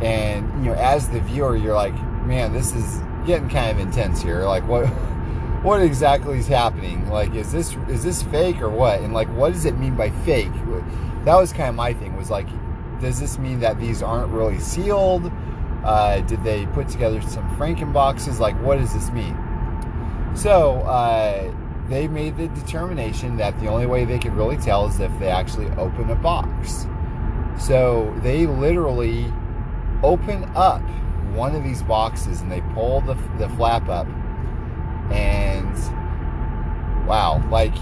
and 0.03 0.65
you 0.65 0.71
know, 0.71 0.77
as 0.77 1.09
the 1.09 1.21
viewer, 1.21 1.57
you're 1.57 1.75
like, 1.75 1.95
man, 2.25 2.53
this 2.53 2.75
is 2.75 3.00
getting 3.27 3.49
kind 3.49 3.71
of 3.71 3.79
intense 3.79 4.21
here. 4.21 4.45
Like, 4.45 4.67
what 4.67 4.87
what 5.62 5.83
exactly 5.83 6.39
is 6.39 6.49
happening? 6.49 7.09
Like, 7.09 7.35
is 7.35 7.53
this 7.53 7.77
is 7.89 8.03
this 8.03 8.23
fake 8.23 8.61
or 8.61 8.71
what? 8.71 9.00
And 9.00 9.12
like, 9.12 9.29
what 9.29 9.53
does 9.53 9.65
it 9.65 9.79
mean 9.79 9.95
by 9.95 10.11
fake? 10.11 10.53
That 11.25 11.37
was 11.37 11.53
kind 11.53 11.69
of 11.69 11.75
my 11.75 11.93
thing. 11.93 12.17
Was 12.17 12.31
like, 12.31 12.49
does 13.00 13.21
this 13.21 13.39
mean 13.39 13.61
that 13.61 13.79
these 13.79 14.03
aren't 14.03 14.33
really 14.33 14.59
sealed? 14.59 15.31
Uh, 15.85 16.21
did 16.21 16.43
they 16.45 16.67
put 16.67 16.89
together 16.89 17.21
some 17.23 17.49
Franken 17.57 17.93
boxes? 17.93 18.41
Like, 18.41 18.61
what 18.62 18.79
does 18.79 18.93
this 18.93 19.11
mean? 19.11 19.37
So, 20.35 20.81
uh, 20.81 21.53
they 21.90 22.06
made 22.06 22.37
the 22.37 22.49
determination 22.49 23.37
that 23.37 23.59
the 23.61 23.66
only 23.66 23.85
way 23.85 24.04
they 24.04 24.18
could 24.18 24.32
really 24.35 24.56
tell 24.56 24.87
is 24.87 25.00
if 25.00 25.16
they 25.18 25.28
actually 25.28 25.68
open 25.73 26.09
a 26.11 26.14
box. 26.14 26.87
So 27.59 28.14
they 28.23 28.47
literally 28.47 29.30
open 30.02 30.44
up 30.54 30.82
one 31.35 31.54
of 31.54 31.64
these 31.64 31.82
boxes 31.82 32.40
and 32.40 32.50
they 32.50 32.61
pull 32.75 33.00
the, 33.00 33.14
the 33.38 33.49
flap 33.50 33.88
up 33.88 34.06
and 35.12 35.75
wow, 37.06 37.44
like 37.50 37.75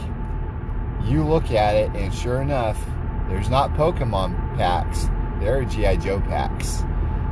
you 1.04 1.22
look 1.22 1.50
at 1.50 1.76
it 1.76 1.90
and 1.94 2.12
sure 2.12 2.40
enough, 2.40 2.82
there's 3.28 3.50
not 3.50 3.74
Pokemon 3.74 4.56
packs, 4.56 5.08
there 5.38 5.58
are 5.58 5.64
G.I. 5.64 5.96
Joe 5.96 6.20
packs. 6.20 6.82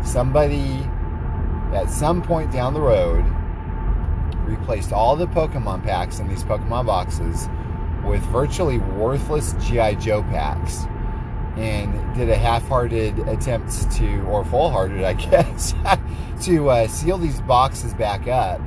Somebody 0.05 0.89
at 1.75 1.91
some 1.91 2.23
point 2.23 2.53
down 2.53 2.75
the 2.75 2.81
road 2.81 3.25
replaced 4.47 4.93
all 4.93 5.17
the 5.17 5.27
Pokemon 5.27 5.85
packs 5.85 6.19
in 6.19 6.29
these 6.29 6.45
Pokemon 6.45 6.87
boxes 6.87 7.49
with 8.05 8.23
virtually 8.27 8.79
worthless 8.79 9.55
G.I. 9.61 9.97
Joe 9.97 10.23
packs 10.23 10.87
and 11.57 12.15
did 12.15 12.29
a 12.29 12.37
half-hearted 12.37 13.19
attempt 13.21 13.91
to, 13.93 14.21
or 14.23 14.45
full-hearted, 14.45 15.03
I 15.03 15.13
guess, 15.15 15.75
to 16.43 16.71
uh, 16.71 16.89
seal 16.89 17.19
these 17.19 17.41
boxes 17.43 17.95
back 17.95 18.29
up 18.29 18.61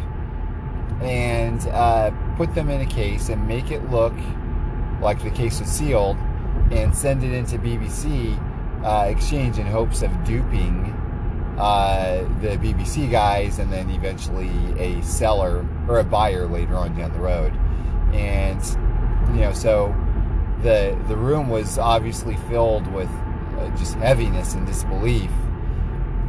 and 1.01 1.65
uh, 1.67 2.11
put 2.35 2.53
them 2.55 2.69
in 2.69 2.81
a 2.81 2.85
case 2.85 3.29
and 3.29 3.47
make 3.47 3.71
it 3.71 3.89
look 3.89 4.13
like 5.01 5.23
the 5.23 5.29
case 5.29 5.59
was 5.59 5.69
sealed 5.69 6.17
and 6.71 6.93
send 6.95 7.23
it 7.23 7.31
into 7.31 7.57
BBC 7.57 8.37
uh, 8.83 9.05
Exchange 9.09 9.57
in 9.59 9.65
hopes 9.65 10.01
of 10.01 10.11
duping 10.23 10.93
uh, 11.59 12.21
the 12.39 12.57
BBC 12.57 13.11
guys 13.11 13.59
and 13.59 13.71
then 13.71 13.89
eventually 13.89 14.49
a 14.79 15.01
seller 15.03 15.67
or 15.89 15.99
a 15.99 16.03
buyer 16.03 16.47
later 16.47 16.75
on 16.75 16.97
down 16.97 17.11
the 17.11 17.19
road. 17.19 17.53
And, 18.13 18.63
you 19.35 19.41
know, 19.41 19.51
so 19.53 19.93
the 20.61 20.97
the 21.07 21.15
room 21.15 21.49
was 21.49 21.77
obviously 21.77 22.35
filled 22.49 22.87
with 22.93 23.09
uh, 23.57 23.69
just 23.77 23.95
heaviness 23.95 24.53
and 24.53 24.65
disbelief. 24.65 25.31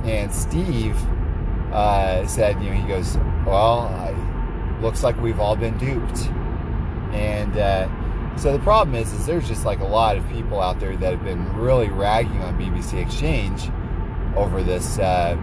And 0.04 0.32
Steve 0.32 0.96
uh, 1.72 2.26
said, 2.26 2.60
you 2.62 2.70
know, 2.70 2.76
he 2.76 2.88
goes, 2.88 3.16
"Well, 3.46 3.80
I, 3.80 4.80
looks 4.80 5.02
like 5.02 5.20
we've 5.20 5.40
all 5.40 5.56
been 5.56 5.78
duped." 5.78 6.26
And 7.12 7.56
uh, 7.56 8.37
so 8.37 8.52
the 8.52 8.58
problem 8.60 8.94
is, 8.94 9.12
is 9.12 9.26
there's 9.26 9.46
just 9.46 9.64
like 9.64 9.80
a 9.80 9.87
lot 9.87 10.16
of 10.16 10.28
people 10.30 10.60
out 10.60 10.80
there 10.80 10.96
that 10.96 11.12
have 11.12 11.25
been 11.25 11.56
really 11.56 11.88
ragging 11.88 12.40
on 12.40 12.58
BBC 12.58 13.00
Exchange 13.02 13.70
over 14.37 14.62
this, 14.62 14.99
uh, 14.99 15.37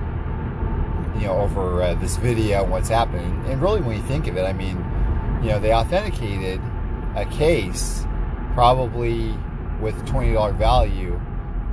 you 1.19 1.27
know, 1.27 1.37
over 1.39 1.81
uh, 1.81 1.93
this 1.95 2.17
video 2.17 2.63
and 2.63 2.71
what's 2.71 2.89
happening. 2.89 3.43
And 3.47 3.61
really, 3.61 3.81
when 3.81 3.95
you 3.95 4.03
think 4.03 4.27
of 4.27 4.37
it, 4.37 4.43
I 4.43 4.53
mean, 4.53 4.77
you 5.41 5.49
know, 5.49 5.59
they 5.59 5.73
authenticated 5.73 6.61
a 7.15 7.25
case 7.25 8.05
probably 8.53 9.37
with 9.81 9.95
$20 10.07 10.55
value 10.57 11.19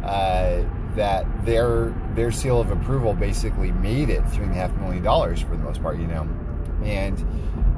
uh, 0.02 0.62
that 0.94 1.26
their 1.44 1.94
their 2.14 2.30
seal 2.30 2.60
of 2.60 2.70
approval 2.70 3.14
basically 3.14 3.72
made 3.72 4.10
it 4.10 4.22
three 4.28 4.44
and 4.44 4.52
a 4.52 4.54
half 4.54 4.72
million 4.76 5.02
dollars 5.02 5.40
for 5.40 5.50
the 5.50 5.62
most 5.62 5.82
part, 5.82 5.98
you 5.98 6.06
know, 6.06 6.28
and 6.84 7.24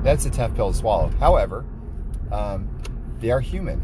that's 0.02 0.26
a 0.26 0.30
tough 0.30 0.54
pill 0.54 0.72
to 0.72 0.76
swallow. 0.76 1.08
However, 1.20 1.64
um, 2.30 2.68
they 3.20 3.30
are 3.30 3.40
human, 3.40 3.80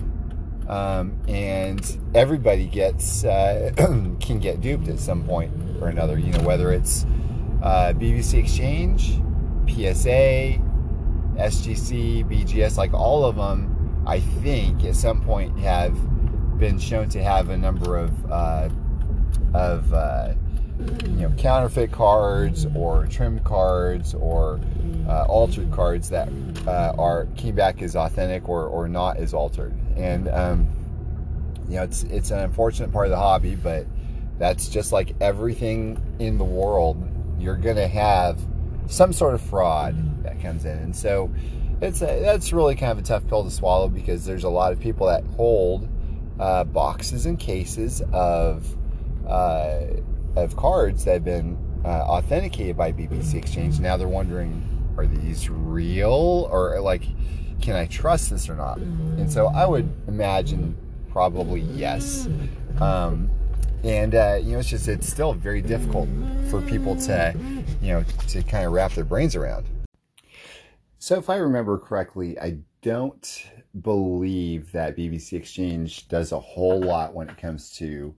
um, 0.68 1.18
and 1.28 1.98
everybody 2.14 2.66
gets 2.66 3.24
uh, 3.24 3.72
can 4.20 4.38
get 4.38 4.60
duped 4.60 4.88
at 4.88 4.98
some 4.98 5.24
point 5.24 5.52
or 5.80 5.88
another. 5.88 6.18
You 6.18 6.32
know, 6.32 6.42
whether 6.42 6.72
it's 6.72 7.04
uh, 7.62 7.92
BBC 7.94 8.38
Exchange, 8.38 9.14
PSA, 9.68 10.58
SGC, 11.36 12.24
BGS, 12.24 12.76
like 12.76 12.92
all 12.92 13.24
of 13.24 13.36
them 13.36 13.72
I 14.06 14.20
think 14.20 14.84
at 14.84 14.96
some 14.96 15.20
point 15.20 15.56
have 15.60 15.96
been 16.58 16.78
shown 16.78 17.08
to 17.10 17.22
have 17.22 17.50
a 17.50 17.56
number 17.56 17.96
of 17.96 18.30
uh, 18.30 18.68
of 19.54 19.92
uh, 19.92 20.34
you 21.04 21.28
know 21.28 21.30
counterfeit 21.38 21.92
cards 21.92 22.66
or 22.74 23.06
trimmed 23.06 23.44
cards 23.44 24.14
or 24.14 24.60
uh, 25.08 25.24
altered 25.24 25.70
cards 25.70 26.08
that 26.10 26.28
uh, 26.66 26.94
are 26.98 27.26
came 27.36 27.54
back 27.54 27.80
as 27.80 27.94
authentic 27.94 28.48
or, 28.48 28.66
or 28.66 28.88
not 28.88 29.18
as 29.18 29.34
altered 29.34 29.72
and 29.96 30.28
um, 30.28 30.68
you 31.68 31.76
know 31.76 31.82
it's 31.82 32.02
it's 32.04 32.30
an 32.30 32.40
unfortunate 32.40 32.92
part 32.92 33.06
of 33.06 33.10
the 33.10 33.16
hobby 33.16 33.54
but 33.54 33.86
that's 34.38 34.68
just 34.68 34.92
like 34.92 35.14
everything 35.20 36.00
in 36.18 36.38
the 36.38 36.44
world 36.44 37.08
you're 37.38 37.56
gonna 37.56 37.88
have 37.88 38.38
some 38.86 39.12
sort 39.12 39.34
of 39.34 39.40
fraud 39.40 40.22
that 40.22 40.40
comes 40.40 40.64
in. 40.64 40.78
And 40.78 40.94
so 40.94 41.30
it's 41.80 42.02
a, 42.02 42.20
that's 42.20 42.52
really 42.52 42.76
kind 42.76 42.92
of 42.92 42.98
a 42.98 43.02
tough 43.02 43.26
pill 43.26 43.44
to 43.44 43.50
swallow 43.50 43.88
because 43.88 44.24
there's 44.24 44.44
a 44.44 44.50
lot 44.50 44.72
of 44.72 44.80
people 44.80 45.06
that 45.06 45.24
hold 45.36 45.88
uh, 46.38 46.64
boxes 46.64 47.26
and 47.26 47.38
cases 47.38 48.02
of 48.12 48.76
uh, 49.26 49.80
of 50.36 50.56
cards 50.56 51.04
that 51.04 51.12
have 51.12 51.24
been 51.24 51.58
uh, 51.84 51.88
authenticated 51.88 52.76
by 52.76 52.92
BBC 52.92 53.34
Exchange. 53.34 53.80
Now 53.80 53.96
they're 53.96 54.08
wondering, 54.08 54.94
are 54.96 55.06
these 55.06 55.48
real? 55.48 56.48
Or 56.50 56.80
like, 56.80 57.04
can 57.62 57.76
I 57.76 57.86
trust 57.86 58.28
this 58.28 58.48
or 58.48 58.56
not? 58.56 58.78
And 58.78 59.30
so 59.30 59.46
I 59.46 59.64
would 59.64 59.88
imagine 60.08 60.76
probably 61.10 61.60
yes. 61.60 62.28
Um, 62.80 63.30
and 63.84 64.14
uh, 64.14 64.38
you 64.42 64.52
know, 64.52 64.58
it's 64.58 64.68
just 64.68 64.88
it's 64.88 65.08
still 65.08 65.32
very 65.32 65.62
difficult 65.62 66.08
for 66.50 66.60
people 66.60 66.96
to, 66.96 67.34
you 67.80 67.92
know, 67.92 68.04
to 68.28 68.42
kind 68.42 68.66
of 68.66 68.72
wrap 68.72 68.92
their 68.92 69.04
brains 69.04 69.36
around. 69.36 69.66
So 70.98 71.16
if 71.16 71.30
I 71.30 71.36
remember 71.36 71.78
correctly, 71.78 72.38
I 72.38 72.58
don't 72.82 73.50
believe 73.80 74.70
that 74.72 74.96
BBC 74.96 75.32
Exchange 75.32 76.08
does 76.08 76.32
a 76.32 76.38
whole 76.38 76.80
lot 76.80 77.14
when 77.14 77.28
it 77.28 77.38
comes 77.38 77.70
to 77.76 78.14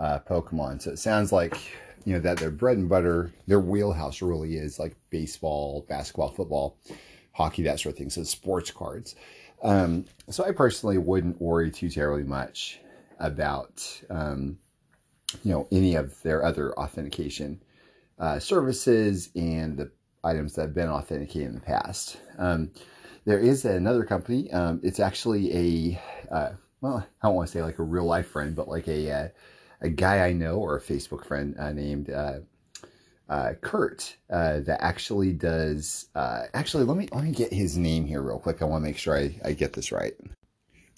uh, 0.00 0.20
Pokemon. 0.28 0.82
So 0.82 0.90
it 0.90 0.98
sounds 0.98 1.32
like 1.32 1.58
you 2.04 2.14
know 2.14 2.20
that 2.20 2.38
their 2.38 2.50
bread 2.50 2.78
and 2.78 2.88
butter, 2.88 3.32
their 3.46 3.60
wheelhouse 3.60 4.22
really 4.22 4.56
is 4.56 4.78
like 4.78 4.94
baseball, 5.10 5.84
basketball, 5.88 6.30
football, 6.30 6.78
hockey, 7.36 7.62
that 7.62 7.78
sort 7.78 7.92
of 7.92 7.98
thing. 7.98 8.10
So 8.10 8.22
sports 8.24 8.70
cards. 8.70 9.14
Um, 9.62 10.06
so 10.30 10.44
I 10.44 10.52
personally 10.52 10.98
wouldn't 10.98 11.40
worry 11.40 11.70
too 11.70 11.90
terribly 11.90 12.24
much 12.24 12.80
about 13.18 14.02
um, 14.10 14.58
you 15.42 15.52
know 15.52 15.68
any 15.70 15.94
of 15.94 16.20
their 16.22 16.44
other 16.44 16.78
authentication 16.78 17.62
uh, 18.18 18.38
services 18.38 19.30
and 19.34 19.76
the 19.76 19.90
items 20.24 20.54
that 20.54 20.62
have 20.62 20.74
been 20.74 20.88
authenticated 20.88 21.48
in 21.48 21.54
the 21.54 21.60
past. 21.60 22.18
Um, 22.38 22.70
there 23.24 23.38
is 23.38 23.64
another 23.64 24.04
company. 24.04 24.50
Um, 24.52 24.80
it's 24.82 25.00
actually 25.00 25.54
a, 25.54 26.02
uh, 26.32 26.50
well, 26.80 27.06
I 27.22 27.26
don't 27.26 27.36
want 27.36 27.48
to 27.48 27.52
say 27.52 27.62
like 27.62 27.78
a 27.78 27.82
real 27.82 28.04
life 28.04 28.28
friend, 28.28 28.54
but 28.56 28.68
like 28.68 28.88
a, 28.88 29.10
uh, 29.10 29.28
a 29.80 29.88
guy 29.88 30.26
I 30.26 30.32
know 30.32 30.56
or 30.56 30.76
a 30.76 30.80
Facebook 30.80 31.26
friend 31.26 31.54
uh, 31.58 31.72
named 31.72 32.10
uh, 33.28 33.32
uh, 33.32 33.54
Kurt 33.54 34.16
uh, 34.30 34.60
that 34.60 34.82
actually 34.82 35.32
does. 35.32 36.08
actually, 36.14 36.84
let 36.84 36.96
me 36.96 37.08
let 37.12 37.24
me 37.24 37.32
get 37.32 37.52
his 37.52 37.76
name 37.76 38.06
here 38.06 38.22
real 38.22 38.38
quick. 38.38 38.62
I 38.62 38.64
want 38.64 38.82
to 38.82 38.88
make 38.88 38.98
sure 38.98 39.16
I, 39.16 39.38
I 39.44 39.52
get 39.52 39.72
this 39.72 39.92
right. 39.92 40.14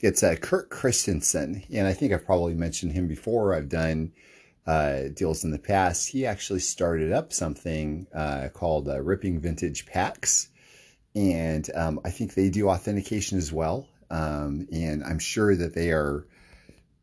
It's 0.00 0.22
Kurt 0.40 0.70
Christensen, 0.70 1.64
and 1.72 1.86
I 1.86 1.92
think 1.92 2.12
I've 2.12 2.24
probably 2.24 2.54
mentioned 2.54 2.92
him 2.92 3.08
before. 3.08 3.54
I've 3.54 3.68
done 3.68 4.12
uh, 4.68 5.08
deals 5.14 5.44
in 5.44 5.50
the 5.50 5.58
past, 5.58 6.10
he 6.10 6.26
actually 6.26 6.60
started 6.60 7.10
up 7.10 7.32
something 7.32 8.06
uh, 8.14 8.48
called 8.52 8.86
uh, 8.86 9.00
Ripping 9.00 9.40
Vintage 9.40 9.86
Packs. 9.86 10.50
And 11.14 11.68
um, 11.74 12.00
I 12.04 12.10
think 12.10 12.34
they 12.34 12.50
do 12.50 12.68
authentication 12.68 13.38
as 13.38 13.50
well. 13.50 13.88
Um, 14.10 14.68
and 14.70 15.02
I'm 15.02 15.20
sure 15.20 15.56
that 15.56 15.74
they 15.74 15.90
are, 15.90 16.26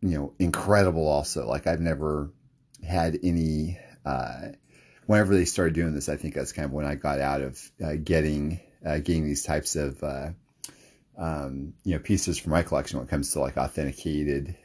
you 0.01 0.15
know, 0.15 0.33
incredible 0.37 1.07
also. 1.07 1.47
Like 1.47 1.65
I've 1.65 1.81
never 1.81 2.29
had 2.87 3.17
any, 3.23 3.79
uh, 4.05 4.49
whenever 5.05 5.35
they 5.35 5.45
started 5.45 5.73
doing 5.73 5.93
this, 5.93 6.09
I 6.09 6.15
think 6.15 6.33
that's 6.33 6.51
kind 6.51 6.65
of 6.65 6.71
when 6.71 6.85
I 6.85 6.95
got 6.95 7.19
out 7.19 7.41
of 7.41 7.71
uh, 7.83 7.95
getting, 8.03 8.59
uh, 8.85 8.97
getting 8.97 9.25
these 9.25 9.43
types 9.43 9.75
of, 9.75 10.03
um, 11.17 11.73
you 11.83 11.93
know, 11.93 11.99
pieces 11.99 12.37
for 12.37 12.49
my 12.49 12.63
collection 12.63 12.97
when 12.97 13.07
it 13.07 13.09
comes 13.09 13.31
to 13.33 13.39
like 13.39 13.57
authenticated 13.57 14.55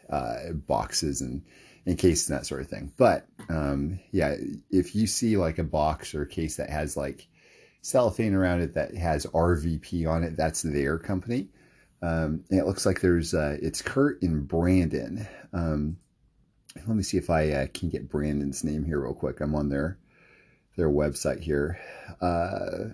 boxes 0.66 1.20
and, 1.20 1.42
in 1.86 1.96
case 1.96 2.28
and 2.28 2.38
that 2.38 2.46
sort 2.46 2.60
of 2.60 2.68
thing. 2.68 2.92
But 2.96 3.26
um, 3.48 4.00
yeah, 4.12 4.36
if 4.70 4.94
you 4.94 5.06
see 5.06 5.36
like 5.36 5.58
a 5.58 5.64
box 5.64 6.14
or 6.14 6.22
a 6.22 6.28
case 6.28 6.56
that 6.56 6.70
has 6.70 6.96
like 6.96 7.26
cellophane 7.82 8.34
around 8.34 8.60
it 8.60 8.74
that 8.74 8.94
has 8.94 9.26
RVP 9.26 10.08
on 10.08 10.24
it, 10.24 10.36
that's 10.36 10.62
their 10.62 10.98
company. 10.98 11.48
Um, 12.02 12.44
it 12.50 12.66
looks 12.66 12.86
like 12.86 13.00
there's 13.00 13.34
uh, 13.34 13.56
it's 13.60 13.82
Kurt 13.82 14.22
and 14.22 14.46
Brandon. 14.46 15.26
Um, 15.52 15.98
let 16.86 16.96
me 16.96 17.02
see 17.02 17.18
if 17.18 17.30
I 17.30 17.50
uh, 17.50 17.66
can 17.74 17.88
get 17.88 18.08
Brandon's 18.08 18.64
name 18.64 18.84
here 18.84 19.00
real 19.00 19.14
quick. 19.14 19.40
I'm 19.40 19.54
on 19.54 19.68
their 19.68 19.98
their 20.80 20.90
website 20.90 21.40
here. 21.40 21.78
Uh, 22.22 22.88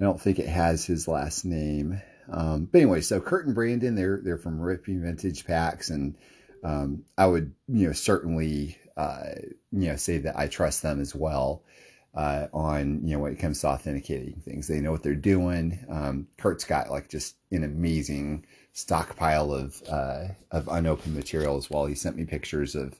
I 0.00 0.04
don't 0.04 0.20
think 0.20 0.40
it 0.40 0.48
has 0.48 0.84
his 0.84 1.06
last 1.06 1.44
name. 1.44 2.02
Um, 2.28 2.64
but 2.64 2.78
anyway, 2.78 3.00
so 3.00 3.20
Kurt 3.20 3.46
and 3.46 3.54
Brandon, 3.54 3.94
they're 3.94 4.20
they're 4.22 4.38
from 4.38 4.60
Ripping 4.60 5.02
Vintage 5.02 5.46
Packs, 5.46 5.90
and 5.90 6.16
um, 6.64 7.04
I 7.16 7.26
would, 7.26 7.54
you 7.68 7.86
know, 7.86 7.92
certainly, 7.92 8.76
uh, 8.96 9.24
you 9.70 9.88
know, 9.88 9.96
say 9.96 10.18
that 10.18 10.36
I 10.36 10.48
trust 10.48 10.82
them 10.82 11.00
as 11.00 11.14
well 11.14 11.62
uh, 12.14 12.48
on, 12.52 13.06
you 13.06 13.14
know, 13.14 13.20
when 13.20 13.32
it 13.32 13.38
comes 13.38 13.60
to 13.60 13.68
authenticating 13.68 14.40
things. 14.44 14.66
They 14.66 14.80
know 14.80 14.90
what 14.90 15.02
they're 15.02 15.14
doing. 15.14 15.78
Um, 15.88 16.26
Kurt's 16.38 16.64
got 16.64 16.90
like 16.90 17.08
just 17.08 17.36
an 17.52 17.62
amazing 17.62 18.46
stockpile 18.72 19.52
of 19.52 19.80
uh, 19.88 20.24
of 20.50 20.66
unopened 20.68 21.14
material 21.14 21.56
as 21.56 21.70
well. 21.70 21.86
He 21.86 21.94
sent 21.94 22.16
me 22.16 22.24
pictures 22.24 22.74
of 22.74 22.98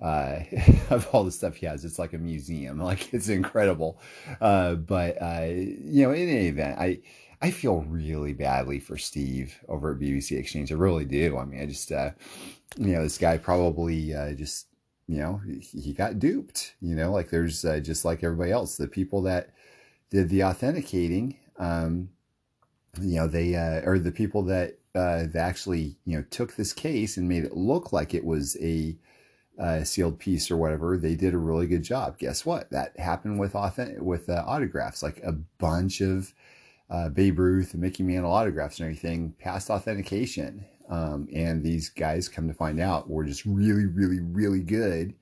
uh, 0.00 0.40
of 0.90 1.08
all 1.12 1.24
the 1.24 1.32
stuff 1.32 1.56
he 1.56 1.66
has. 1.66 1.84
It's 1.84 1.98
like 1.98 2.12
a 2.12 2.18
museum. 2.18 2.80
Like 2.90 3.12
it's 3.14 3.28
incredible. 3.28 4.00
Uh, 4.40 4.74
but 4.74 5.20
uh, 5.20 5.46
you 5.46 6.04
know, 6.04 6.12
in 6.12 6.28
any 6.28 6.48
event, 6.48 6.78
I 6.78 7.00
I 7.42 7.50
feel 7.50 7.82
really 7.82 8.32
badly 8.32 8.80
for 8.80 8.98
Steve 8.98 9.58
over 9.68 9.92
at 9.92 10.00
BBC 10.00 10.38
Exchange. 10.38 10.72
I 10.72 10.74
really 10.74 11.04
do. 11.04 11.38
I 11.38 11.44
mean, 11.44 11.60
I 11.60 11.66
just 11.66 11.92
uh, 11.92 12.10
you 12.76 12.92
know, 12.92 13.02
this 13.02 13.18
guy 13.18 13.38
probably 13.38 14.14
uh, 14.14 14.32
just 14.32 14.66
you 15.06 15.18
know 15.18 15.40
he, 15.60 15.92
got 15.92 16.18
duped. 16.18 16.74
You 16.80 16.94
know, 16.94 17.12
like 17.12 17.30
there's 17.30 17.64
uh, 17.64 17.80
just 17.80 18.04
like 18.04 18.24
everybody 18.24 18.50
else, 18.50 18.76
the 18.76 18.88
people 18.88 19.22
that 19.22 19.50
did 20.10 20.28
the 20.28 20.44
authenticating. 20.44 21.36
Um, 21.58 22.10
you 23.00 23.16
know, 23.16 23.26
they 23.26 23.54
uh, 23.54 23.82
or 23.88 23.98
the 23.98 24.12
people 24.12 24.42
that 24.44 24.78
uh, 24.94 25.24
that 25.26 25.36
actually 25.36 25.96
you 26.04 26.16
know 26.16 26.24
took 26.30 26.56
this 26.56 26.72
case 26.72 27.16
and 27.16 27.28
made 27.28 27.44
it 27.44 27.56
look 27.56 27.92
like 27.92 28.14
it 28.14 28.24
was 28.24 28.56
a 28.60 28.96
uh, 29.60 29.84
sealed 29.84 30.18
piece 30.18 30.50
or 30.50 30.56
whatever, 30.56 30.96
they 30.96 31.14
did 31.14 31.34
a 31.34 31.38
really 31.38 31.66
good 31.66 31.82
job. 31.82 32.18
Guess 32.18 32.46
what? 32.46 32.70
That 32.70 32.98
happened 32.98 33.38
with 33.38 33.54
authentic 33.54 34.00
with 34.00 34.28
uh, 34.30 34.42
autographs, 34.46 35.02
like 35.02 35.20
a 35.22 35.32
bunch 35.32 36.00
of 36.00 36.32
uh, 36.88 37.10
Babe 37.10 37.38
Ruth 37.38 37.74
and 37.74 37.82
Mickey 37.82 38.02
Mantle 38.02 38.32
autographs 38.32 38.80
and 38.80 38.86
everything 38.86 39.34
passed 39.38 39.70
authentication. 39.70 40.64
Um, 40.88 41.28
and 41.32 41.62
these 41.62 41.90
guys 41.90 42.28
come 42.28 42.48
to 42.48 42.54
find 42.54 42.80
out 42.80 43.08
were 43.08 43.24
just 43.24 43.44
really, 43.44 43.86
really, 43.86 44.20
really 44.20 44.60
good 44.60 45.14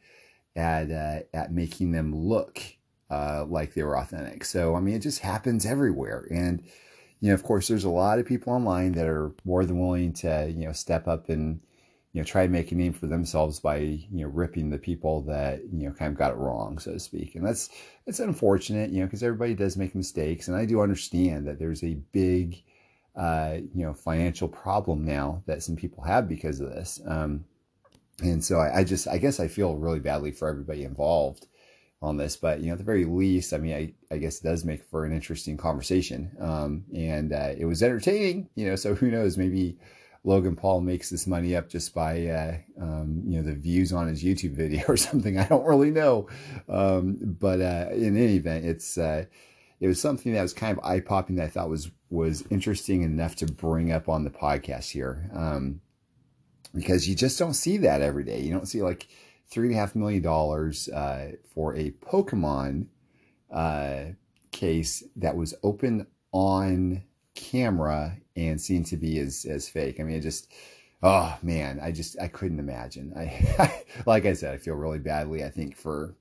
at 0.57 0.91
uh, 0.91 1.21
at 1.35 1.53
making 1.53 1.91
them 1.91 2.15
look 2.15 2.63
uh, 3.11 3.45
like 3.47 3.75
they 3.75 3.83
were 3.83 3.99
authentic. 3.99 4.45
So 4.45 4.77
I 4.77 4.81
mean, 4.81 4.95
it 4.95 5.01
just 5.01 5.19
happens 5.19 5.67
everywhere, 5.67 6.29
and 6.31 6.63
you 7.21 7.29
know, 7.29 7.35
of 7.35 7.43
course, 7.43 7.67
there's 7.67 7.85
a 7.85 7.91
lot 7.91 8.21
of 8.21 8.27
people 8.27 8.53
online 8.53 8.93
that 8.93 9.07
are 9.07 9.33
more 9.45 9.65
than 9.65 9.81
willing 9.81 10.13
to 10.15 10.53
you 10.55 10.67
know 10.67 10.73
step 10.73 11.09
up 11.09 11.29
and 11.29 11.61
you 12.19 12.25
know, 12.25 12.27
try 12.27 12.45
to 12.45 12.53
make 12.53 12.73
a 12.73 12.75
name 12.75 12.93
for 12.93 13.07
themselves 13.07 13.61
by, 13.61 13.77
you 13.77 14.09
know, 14.11 14.27
ripping 14.27 14.71
the 14.71 14.77
people 14.77 15.23
that, 15.23 15.61
you 15.73 15.87
know, 15.87 15.95
kind 15.95 16.11
of 16.11 16.19
got 16.19 16.33
it 16.33 16.37
wrong, 16.37 16.77
so 16.81 16.95
to 16.95 16.99
speak. 16.99 17.37
And 17.37 17.47
that's, 17.47 17.71
it's 18.07 18.19
unfortunate, 18.19 18.91
you 18.91 18.99
know, 18.99 19.07
because 19.07 19.23
everybody 19.23 19.55
does 19.55 19.77
make 19.77 19.95
mistakes. 19.95 20.49
And 20.49 20.57
I 20.57 20.65
do 20.65 20.81
understand 20.81 21.47
that 21.47 21.61
there's 21.61 21.85
a 21.85 21.95
big, 22.11 22.61
uh, 23.15 23.59
you 23.73 23.87
know, 23.87 23.95
financial 23.95 24.49
problem 24.49 25.05
now 25.05 25.45
that 25.47 25.63
some 25.63 25.77
people 25.77 26.03
have 26.03 26.29
because 26.29 26.59
of 26.59 26.71
this. 26.71 27.01
Um, 27.07 27.45
and 28.21 28.45
so 28.45 28.59
I, 28.59 28.79
I 28.79 28.85
just, 28.85 29.07
I 29.07 29.19
guess 29.19 29.39
I 29.39 29.47
feel 29.47 29.77
really 29.77 30.01
badly 30.01 30.33
for 30.33 30.49
everybody 30.49 30.83
involved 30.83 31.47
on 32.03 32.17
this, 32.17 32.37
but 32.37 32.59
you 32.59 32.67
know, 32.67 32.73
at 32.73 32.79
the 32.79 32.85
very 32.85 33.05
least, 33.05 33.53
I 33.53 33.59
mean, 33.59 33.75
I, 33.77 33.95
I 34.13 34.19
guess 34.19 34.41
it 34.41 34.45
does 34.45 34.65
make 34.65 34.83
for 34.83 35.05
an 35.05 35.13
interesting 35.13 35.57
conversation. 35.57 36.33
Um, 36.41 36.85
and, 36.93 37.33
uh, 37.33 37.55
it 37.57 37.67
was 37.67 37.81
entertaining, 37.81 38.49
you 38.57 38.67
know, 38.67 38.75
so 38.75 38.97
who 38.97 39.09
knows, 39.09 39.39
maybe, 39.39 39.79
Logan 40.25 40.57
Paul 40.57 40.81
makes 40.81 41.11
this 41.11 41.27
money 41.27 41.55
up 41.55 41.69
just 41.69 41.95
by 41.95 42.27
uh, 42.27 42.57
um, 42.81 43.23
you 43.27 43.37
know 43.37 43.43
the 43.43 43.55
views 43.55 43.93
on 43.93 44.09
his 44.09 44.23
YouTube 44.23 44.53
video 44.53 44.85
or 44.89 44.97
something. 45.09 45.39
I 45.39 45.47
don't 45.47 45.65
really 45.65 45.91
know, 45.91 46.29
um, 46.69 47.19
but 47.21 47.61
uh, 47.61 47.89
in 47.93 48.17
any 48.17 48.37
event, 48.37 48.65
it's 48.65 48.99
uh, 48.99 49.25
it 49.81 49.87
was 49.87 50.01
something 50.01 50.33
that 50.33 50.43
was 50.43 50.53
kind 50.53 50.77
of 50.77 50.85
eye 50.85 51.01
popping 51.01 51.37
that 51.37 51.45
I 51.45 51.49
thought 51.49 51.71
was 51.71 51.91
was 52.11 52.45
interesting 52.51 53.03
enough 53.03 53.37
to 53.37 53.47
bring 53.47 53.93
up 53.93 54.09
on 54.09 54.25
the 54.25 54.31
podcast 54.31 54.91
here 54.91 55.31
um, 55.35 55.81
because 56.75 57.09
you 57.09 57.15
just 57.15 57.39
don't 57.39 57.55
see 57.55 57.77
that 57.79 58.03
every 58.03 58.25
day. 58.25 58.41
You 58.41 58.53
don't 58.53 58.67
see 58.67 58.83
like 58.83 59.09
three 59.49 59.69
and 59.69 59.77
a 59.77 59.79
half 59.79 59.95
million 59.95 60.23
dollars 60.23 60.89
uh, 60.89 61.33
for 61.55 61.75
a 61.75 61.91
Pokemon 61.91 62.87
uh, 63.51 64.05
case 64.51 65.05
that 65.17 65.37
was 65.37 65.55
open 65.63 66.07
on 66.33 67.03
camera 67.35 68.19
and 68.47 68.61
seen 68.61 68.85
to 68.85 68.97
be 68.97 69.19
as 69.19 69.45
as 69.49 69.69
fake. 69.69 70.01
I 70.01 70.05
mean, 70.05 70.17
it 70.17 70.21
just 70.21 70.53
oh 71.03 71.37
man, 71.43 71.81
I 71.83 71.93
just 71.93 72.21
I 72.21 72.29
couldn't 72.29 72.59
imagine. 72.59 73.13
I 73.17 73.85
like 74.07 74.27
I 74.27 74.33
said, 74.33 74.55
I 74.55 74.59
feel 74.59 74.75
really 74.75 74.99
badly. 74.99 75.45
I 75.45 75.51
think 75.51 75.77
for 75.77 76.15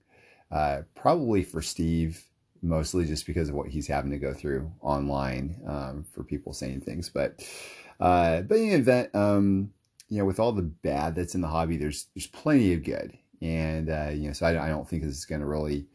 uh, 0.52 0.82
probably 0.96 1.44
for 1.44 1.62
Steve 1.62 2.24
mostly 2.62 3.06
just 3.06 3.28
because 3.28 3.50
of 3.50 3.56
what 3.56 3.70
he's 3.70 3.88
having 3.88 4.12
to 4.12 4.18
go 4.18 4.34
through 4.34 4.72
online 4.82 5.56
um, 5.68 6.06
for 6.12 6.24
people 6.24 6.54
saying 6.54 6.82
things. 6.82 7.10
But 7.10 7.48
uh, 8.00 8.42
but 8.42 8.58
in 8.58 8.70
the 8.70 8.76
event, 8.76 9.16
um, 9.16 9.72
you 10.10 10.20
know, 10.20 10.26
with 10.26 10.40
all 10.40 10.52
the 10.52 10.62
bad 10.62 11.16
that's 11.16 11.36
in 11.36 11.42
the 11.42 11.48
hobby, 11.48 11.78
there's 11.78 12.08
there's 12.16 12.28
plenty 12.28 12.74
of 12.74 12.84
good, 12.84 13.18
and 13.42 13.90
uh, 13.90 14.10
you 14.14 14.28
know, 14.28 14.34
so 14.34 14.46
I, 14.46 14.66
I 14.66 14.70
don't 14.70 14.88
think 14.88 15.04
this 15.04 15.18
is 15.18 15.26
going 15.26 15.42
to 15.42 15.48
really 15.48 15.86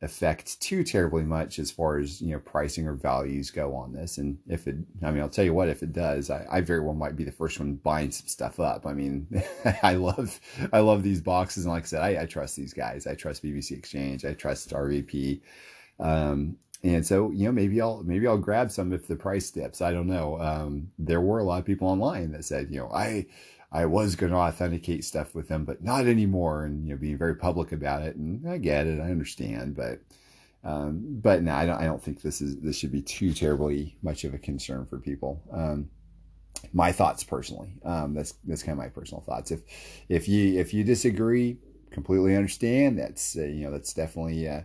affect 0.00 0.60
too 0.60 0.84
terribly 0.84 1.24
much 1.24 1.58
as 1.58 1.72
far 1.72 1.98
as 1.98 2.20
you 2.20 2.32
know 2.32 2.38
pricing 2.38 2.86
or 2.86 2.94
values 2.94 3.50
go 3.50 3.74
on 3.74 3.92
this. 3.92 4.18
And 4.18 4.38
if 4.46 4.68
it 4.68 4.76
i 5.02 5.10
mean 5.10 5.20
i'll 5.20 5.28
tell 5.28 5.44
you 5.44 5.54
what 5.54 5.68
if 5.68 5.82
it 5.82 5.92
does 5.92 6.30
i, 6.30 6.46
I 6.50 6.60
very 6.60 6.80
well 6.80 6.94
might 6.94 7.16
be 7.16 7.24
the 7.24 7.32
first 7.32 7.58
one 7.58 7.74
buying 7.74 8.12
some 8.12 8.28
stuff 8.28 8.60
up. 8.60 8.86
I 8.86 8.92
mean 8.92 9.26
i 9.82 9.94
love 9.94 10.38
i 10.72 10.78
love 10.80 11.02
these 11.02 11.20
boxes. 11.20 11.64
And 11.64 11.74
like 11.74 11.82
i 11.82 11.86
said 11.86 12.02
I, 12.02 12.22
I, 12.22 12.26
trust 12.26 12.56
these 12.56 12.72
guys. 12.72 13.06
I 13.06 13.14
trust 13.14 13.42
bbc 13.42 13.72
exchange. 13.72 14.24
I 14.24 14.34
trust 14.34 14.70
rvp 14.70 15.40
um, 15.98 16.56
and 16.84 17.04
so 17.04 17.32
you 17.32 17.46
know 17.46 17.52
maybe 17.52 17.80
i'll 17.80 18.04
maybe 18.04 18.28
i'll 18.28 18.38
grab 18.38 18.70
some 18.70 18.92
if 18.92 19.08
the 19.08 19.16
price 19.16 19.50
dips. 19.50 19.80
I 19.80 19.90
don't 19.90 20.06
know. 20.06 20.40
Um, 20.40 20.92
there 20.98 21.20
were 21.20 21.40
a 21.40 21.44
lot 21.44 21.58
of 21.58 21.64
people 21.64 21.88
online 21.88 22.30
that 22.32 22.44
said 22.44 22.68
you 22.70 22.78
know 22.78 22.90
i 22.94 23.26
I 23.70 23.84
was 23.86 24.16
going 24.16 24.32
to 24.32 24.38
authenticate 24.38 25.04
stuff 25.04 25.34
with 25.34 25.48
them, 25.48 25.64
but 25.64 25.82
not 25.82 26.06
anymore. 26.06 26.64
And, 26.64 26.86
you 26.86 26.94
know, 26.94 26.98
being 26.98 27.18
very 27.18 27.34
public 27.34 27.72
about 27.72 28.02
it. 28.02 28.16
And 28.16 28.48
I 28.48 28.58
get 28.58 28.86
it. 28.86 29.00
I 29.00 29.10
understand. 29.10 29.76
But, 29.76 30.00
um, 30.64 31.02
but 31.20 31.42
no, 31.42 31.54
I 31.54 31.66
don't, 31.66 31.78
I 31.78 31.84
don't 31.84 32.02
think 32.02 32.22
this 32.22 32.40
is, 32.40 32.58
this 32.60 32.78
should 32.78 32.92
be 32.92 33.02
too 33.02 33.34
terribly 33.34 33.96
much 34.02 34.24
of 34.24 34.32
a 34.32 34.38
concern 34.38 34.86
for 34.86 34.98
people. 34.98 35.42
Um, 35.52 35.90
my 36.72 36.92
thoughts 36.92 37.22
personally. 37.22 37.74
Um, 37.84 38.14
that's, 38.14 38.34
that's 38.44 38.62
kind 38.62 38.78
of 38.78 38.84
my 38.84 38.88
personal 38.88 39.20
thoughts. 39.20 39.50
If, 39.50 39.60
if 40.08 40.28
you, 40.28 40.58
if 40.58 40.72
you 40.72 40.82
disagree, 40.82 41.58
completely 41.90 42.36
understand. 42.36 42.98
That's, 42.98 43.36
uh, 43.36 43.42
you 43.42 43.64
know, 43.64 43.70
that's 43.70 43.92
definitely, 43.92 44.48
uh, 44.48 44.62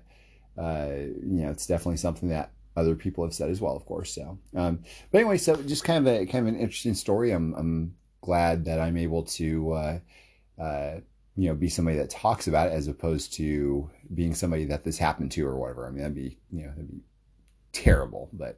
uh, 0.58 0.89
you 0.96 1.42
know, 1.42 1.52
it's 1.52 1.68
definitely 1.68 1.98
something 1.98 2.30
that 2.30 2.52
other 2.76 2.96
people 2.96 3.24
have 3.24 3.34
said 3.34 3.50
as 3.50 3.62
well, 3.62 3.76
of 3.76 3.86
course. 3.86 4.13
So, 4.16 4.39
um, 4.56 4.80
but 5.12 5.20
anyway, 5.20 5.38
so 5.38 5.56
just 5.58 5.84
kind 5.84 6.08
of 6.08 6.13
a 6.13 6.26
kind 6.26 6.48
of 6.48 6.54
an 6.54 6.60
interesting 6.60 6.96
story. 6.96 7.32
I'm, 7.32 7.54
I'm 7.56 7.96
glad 8.24 8.66
that 8.66 8.80
I'm 8.80 8.98
able 8.98 9.24
to, 9.24 9.72
uh, 9.74 10.00
uh, 10.60 10.96
you 11.36 11.50
know, 11.50 11.56
be 11.56 11.70
somebody 11.70 11.98
that 11.98 12.10
talks 12.10 12.48
about 12.48 12.68
it 12.68 12.74
as 12.74 12.88
opposed 12.88 13.34
to 13.34 13.90
being 14.14 14.34
somebody 14.34 14.66
that 14.66 14.84
this 14.84 14.98
happened 14.98 15.32
to 15.34 15.46
or 15.46 15.58
whatever. 15.58 15.86
I 15.86 15.90
mean, 15.90 16.00
that'd 16.00 16.16
be, 16.16 16.38
you 16.52 16.64
know, 16.64 16.70
that'd 16.70 16.90
be 16.90 17.02
terrible. 17.74 18.30
But 18.32 18.58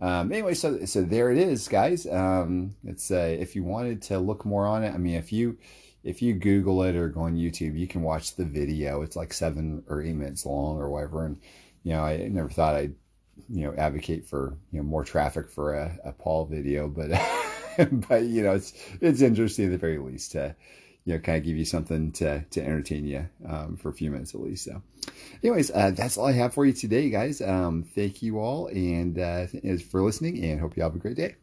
um, 0.00 0.30
anyway, 0.32 0.54
so 0.54 0.84
so 0.84 1.02
there 1.02 1.30
it 1.30 1.38
is, 1.38 1.66
guys. 1.66 2.06
Um, 2.06 2.74
it's 2.84 3.10
uh, 3.10 3.36
if 3.38 3.56
you 3.56 3.64
wanted 3.64 4.02
to 4.02 4.18
look 4.18 4.44
more 4.44 4.66
on 4.66 4.84
it. 4.84 4.94
I 4.94 4.98
mean, 4.98 5.14
if 5.14 5.32
you 5.32 5.56
if 6.04 6.20
you 6.20 6.34
Google 6.34 6.82
it 6.82 6.94
or 6.94 7.08
go 7.08 7.22
on 7.22 7.36
YouTube, 7.36 7.78
you 7.78 7.86
can 7.86 8.02
watch 8.02 8.36
the 8.36 8.44
video. 8.44 9.02
It's 9.02 9.16
like 9.16 9.32
seven 9.32 9.82
or 9.88 10.02
eight 10.02 10.14
minutes 10.14 10.44
long 10.44 10.76
or 10.76 10.90
whatever. 10.90 11.24
And 11.24 11.40
you 11.84 11.92
know, 11.92 12.02
I 12.02 12.28
never 12.28 12.50
thought 12.50 12.74
I'd 12.74 12.94
you 13.48 13.64
know 13.64 13.74
advocate 13.78 14.26
for 14.26 14.58
you 14.72 14.78
know 14.78 14.84
more 14.84 15.04
traffic 15.04 15.48
for 15.48 15.74
a, 15.74 15.98
a 16.04 16.12
Paul 16.12 16.44
video, 16.46 16.88
but. 16.88 17.10
but 18.08 18.22
you 18.24 18.42
know, 18.42 18.54
it's 18.54 18.72
it's 19.00 19.20
interesting 19.20 19.66
at 19.66 19.70
the 19.72 19.78
very 19.78 19.98
least 19.98 20.32
to 20.32 20.54
you 21.04 21.14
know 21.14 21.20
kind 21.20 21.38
of 21.38 21.44
give 21.44 21.56
you 21.56 21.64
something 21.64 22.12
to 22.12 22.44
to 22.50 22.60
entertain 22.62 23.06
you 23.06 23.28
um, 23.48 23.76
for 23.76 23.88
a 23.88 23.92
few 23.92 24.10
minutes 24.10 24.34
at 24.34 24.40
least. 24.40 24.64
So, 24.64 24.82
anyways, 25.42 25.70
uh, 25.70 25.92
that's 25.92 26.16
all 26.16 26.26
I 26.26 26.32
have 26.32 26.54
for 26.54 26.64
you 26.64 26.72
today, 26.72 27.10
guys. 27.10 27.40
Um, 27.40 27.82
thank 27.82 28.22
you 28.22 28.38
all 28.38 28.68
and 28.68 29.18
uh, 29.18 29.46
for 29.90 30.02
listening, 30.02 30.42
and 30.44 30.60
hope 30.60 30.76
you 30.76 30.82
have 30.82 30.94
a 30.94 30.98
great 30.98 31.16
day. 31.16 31.36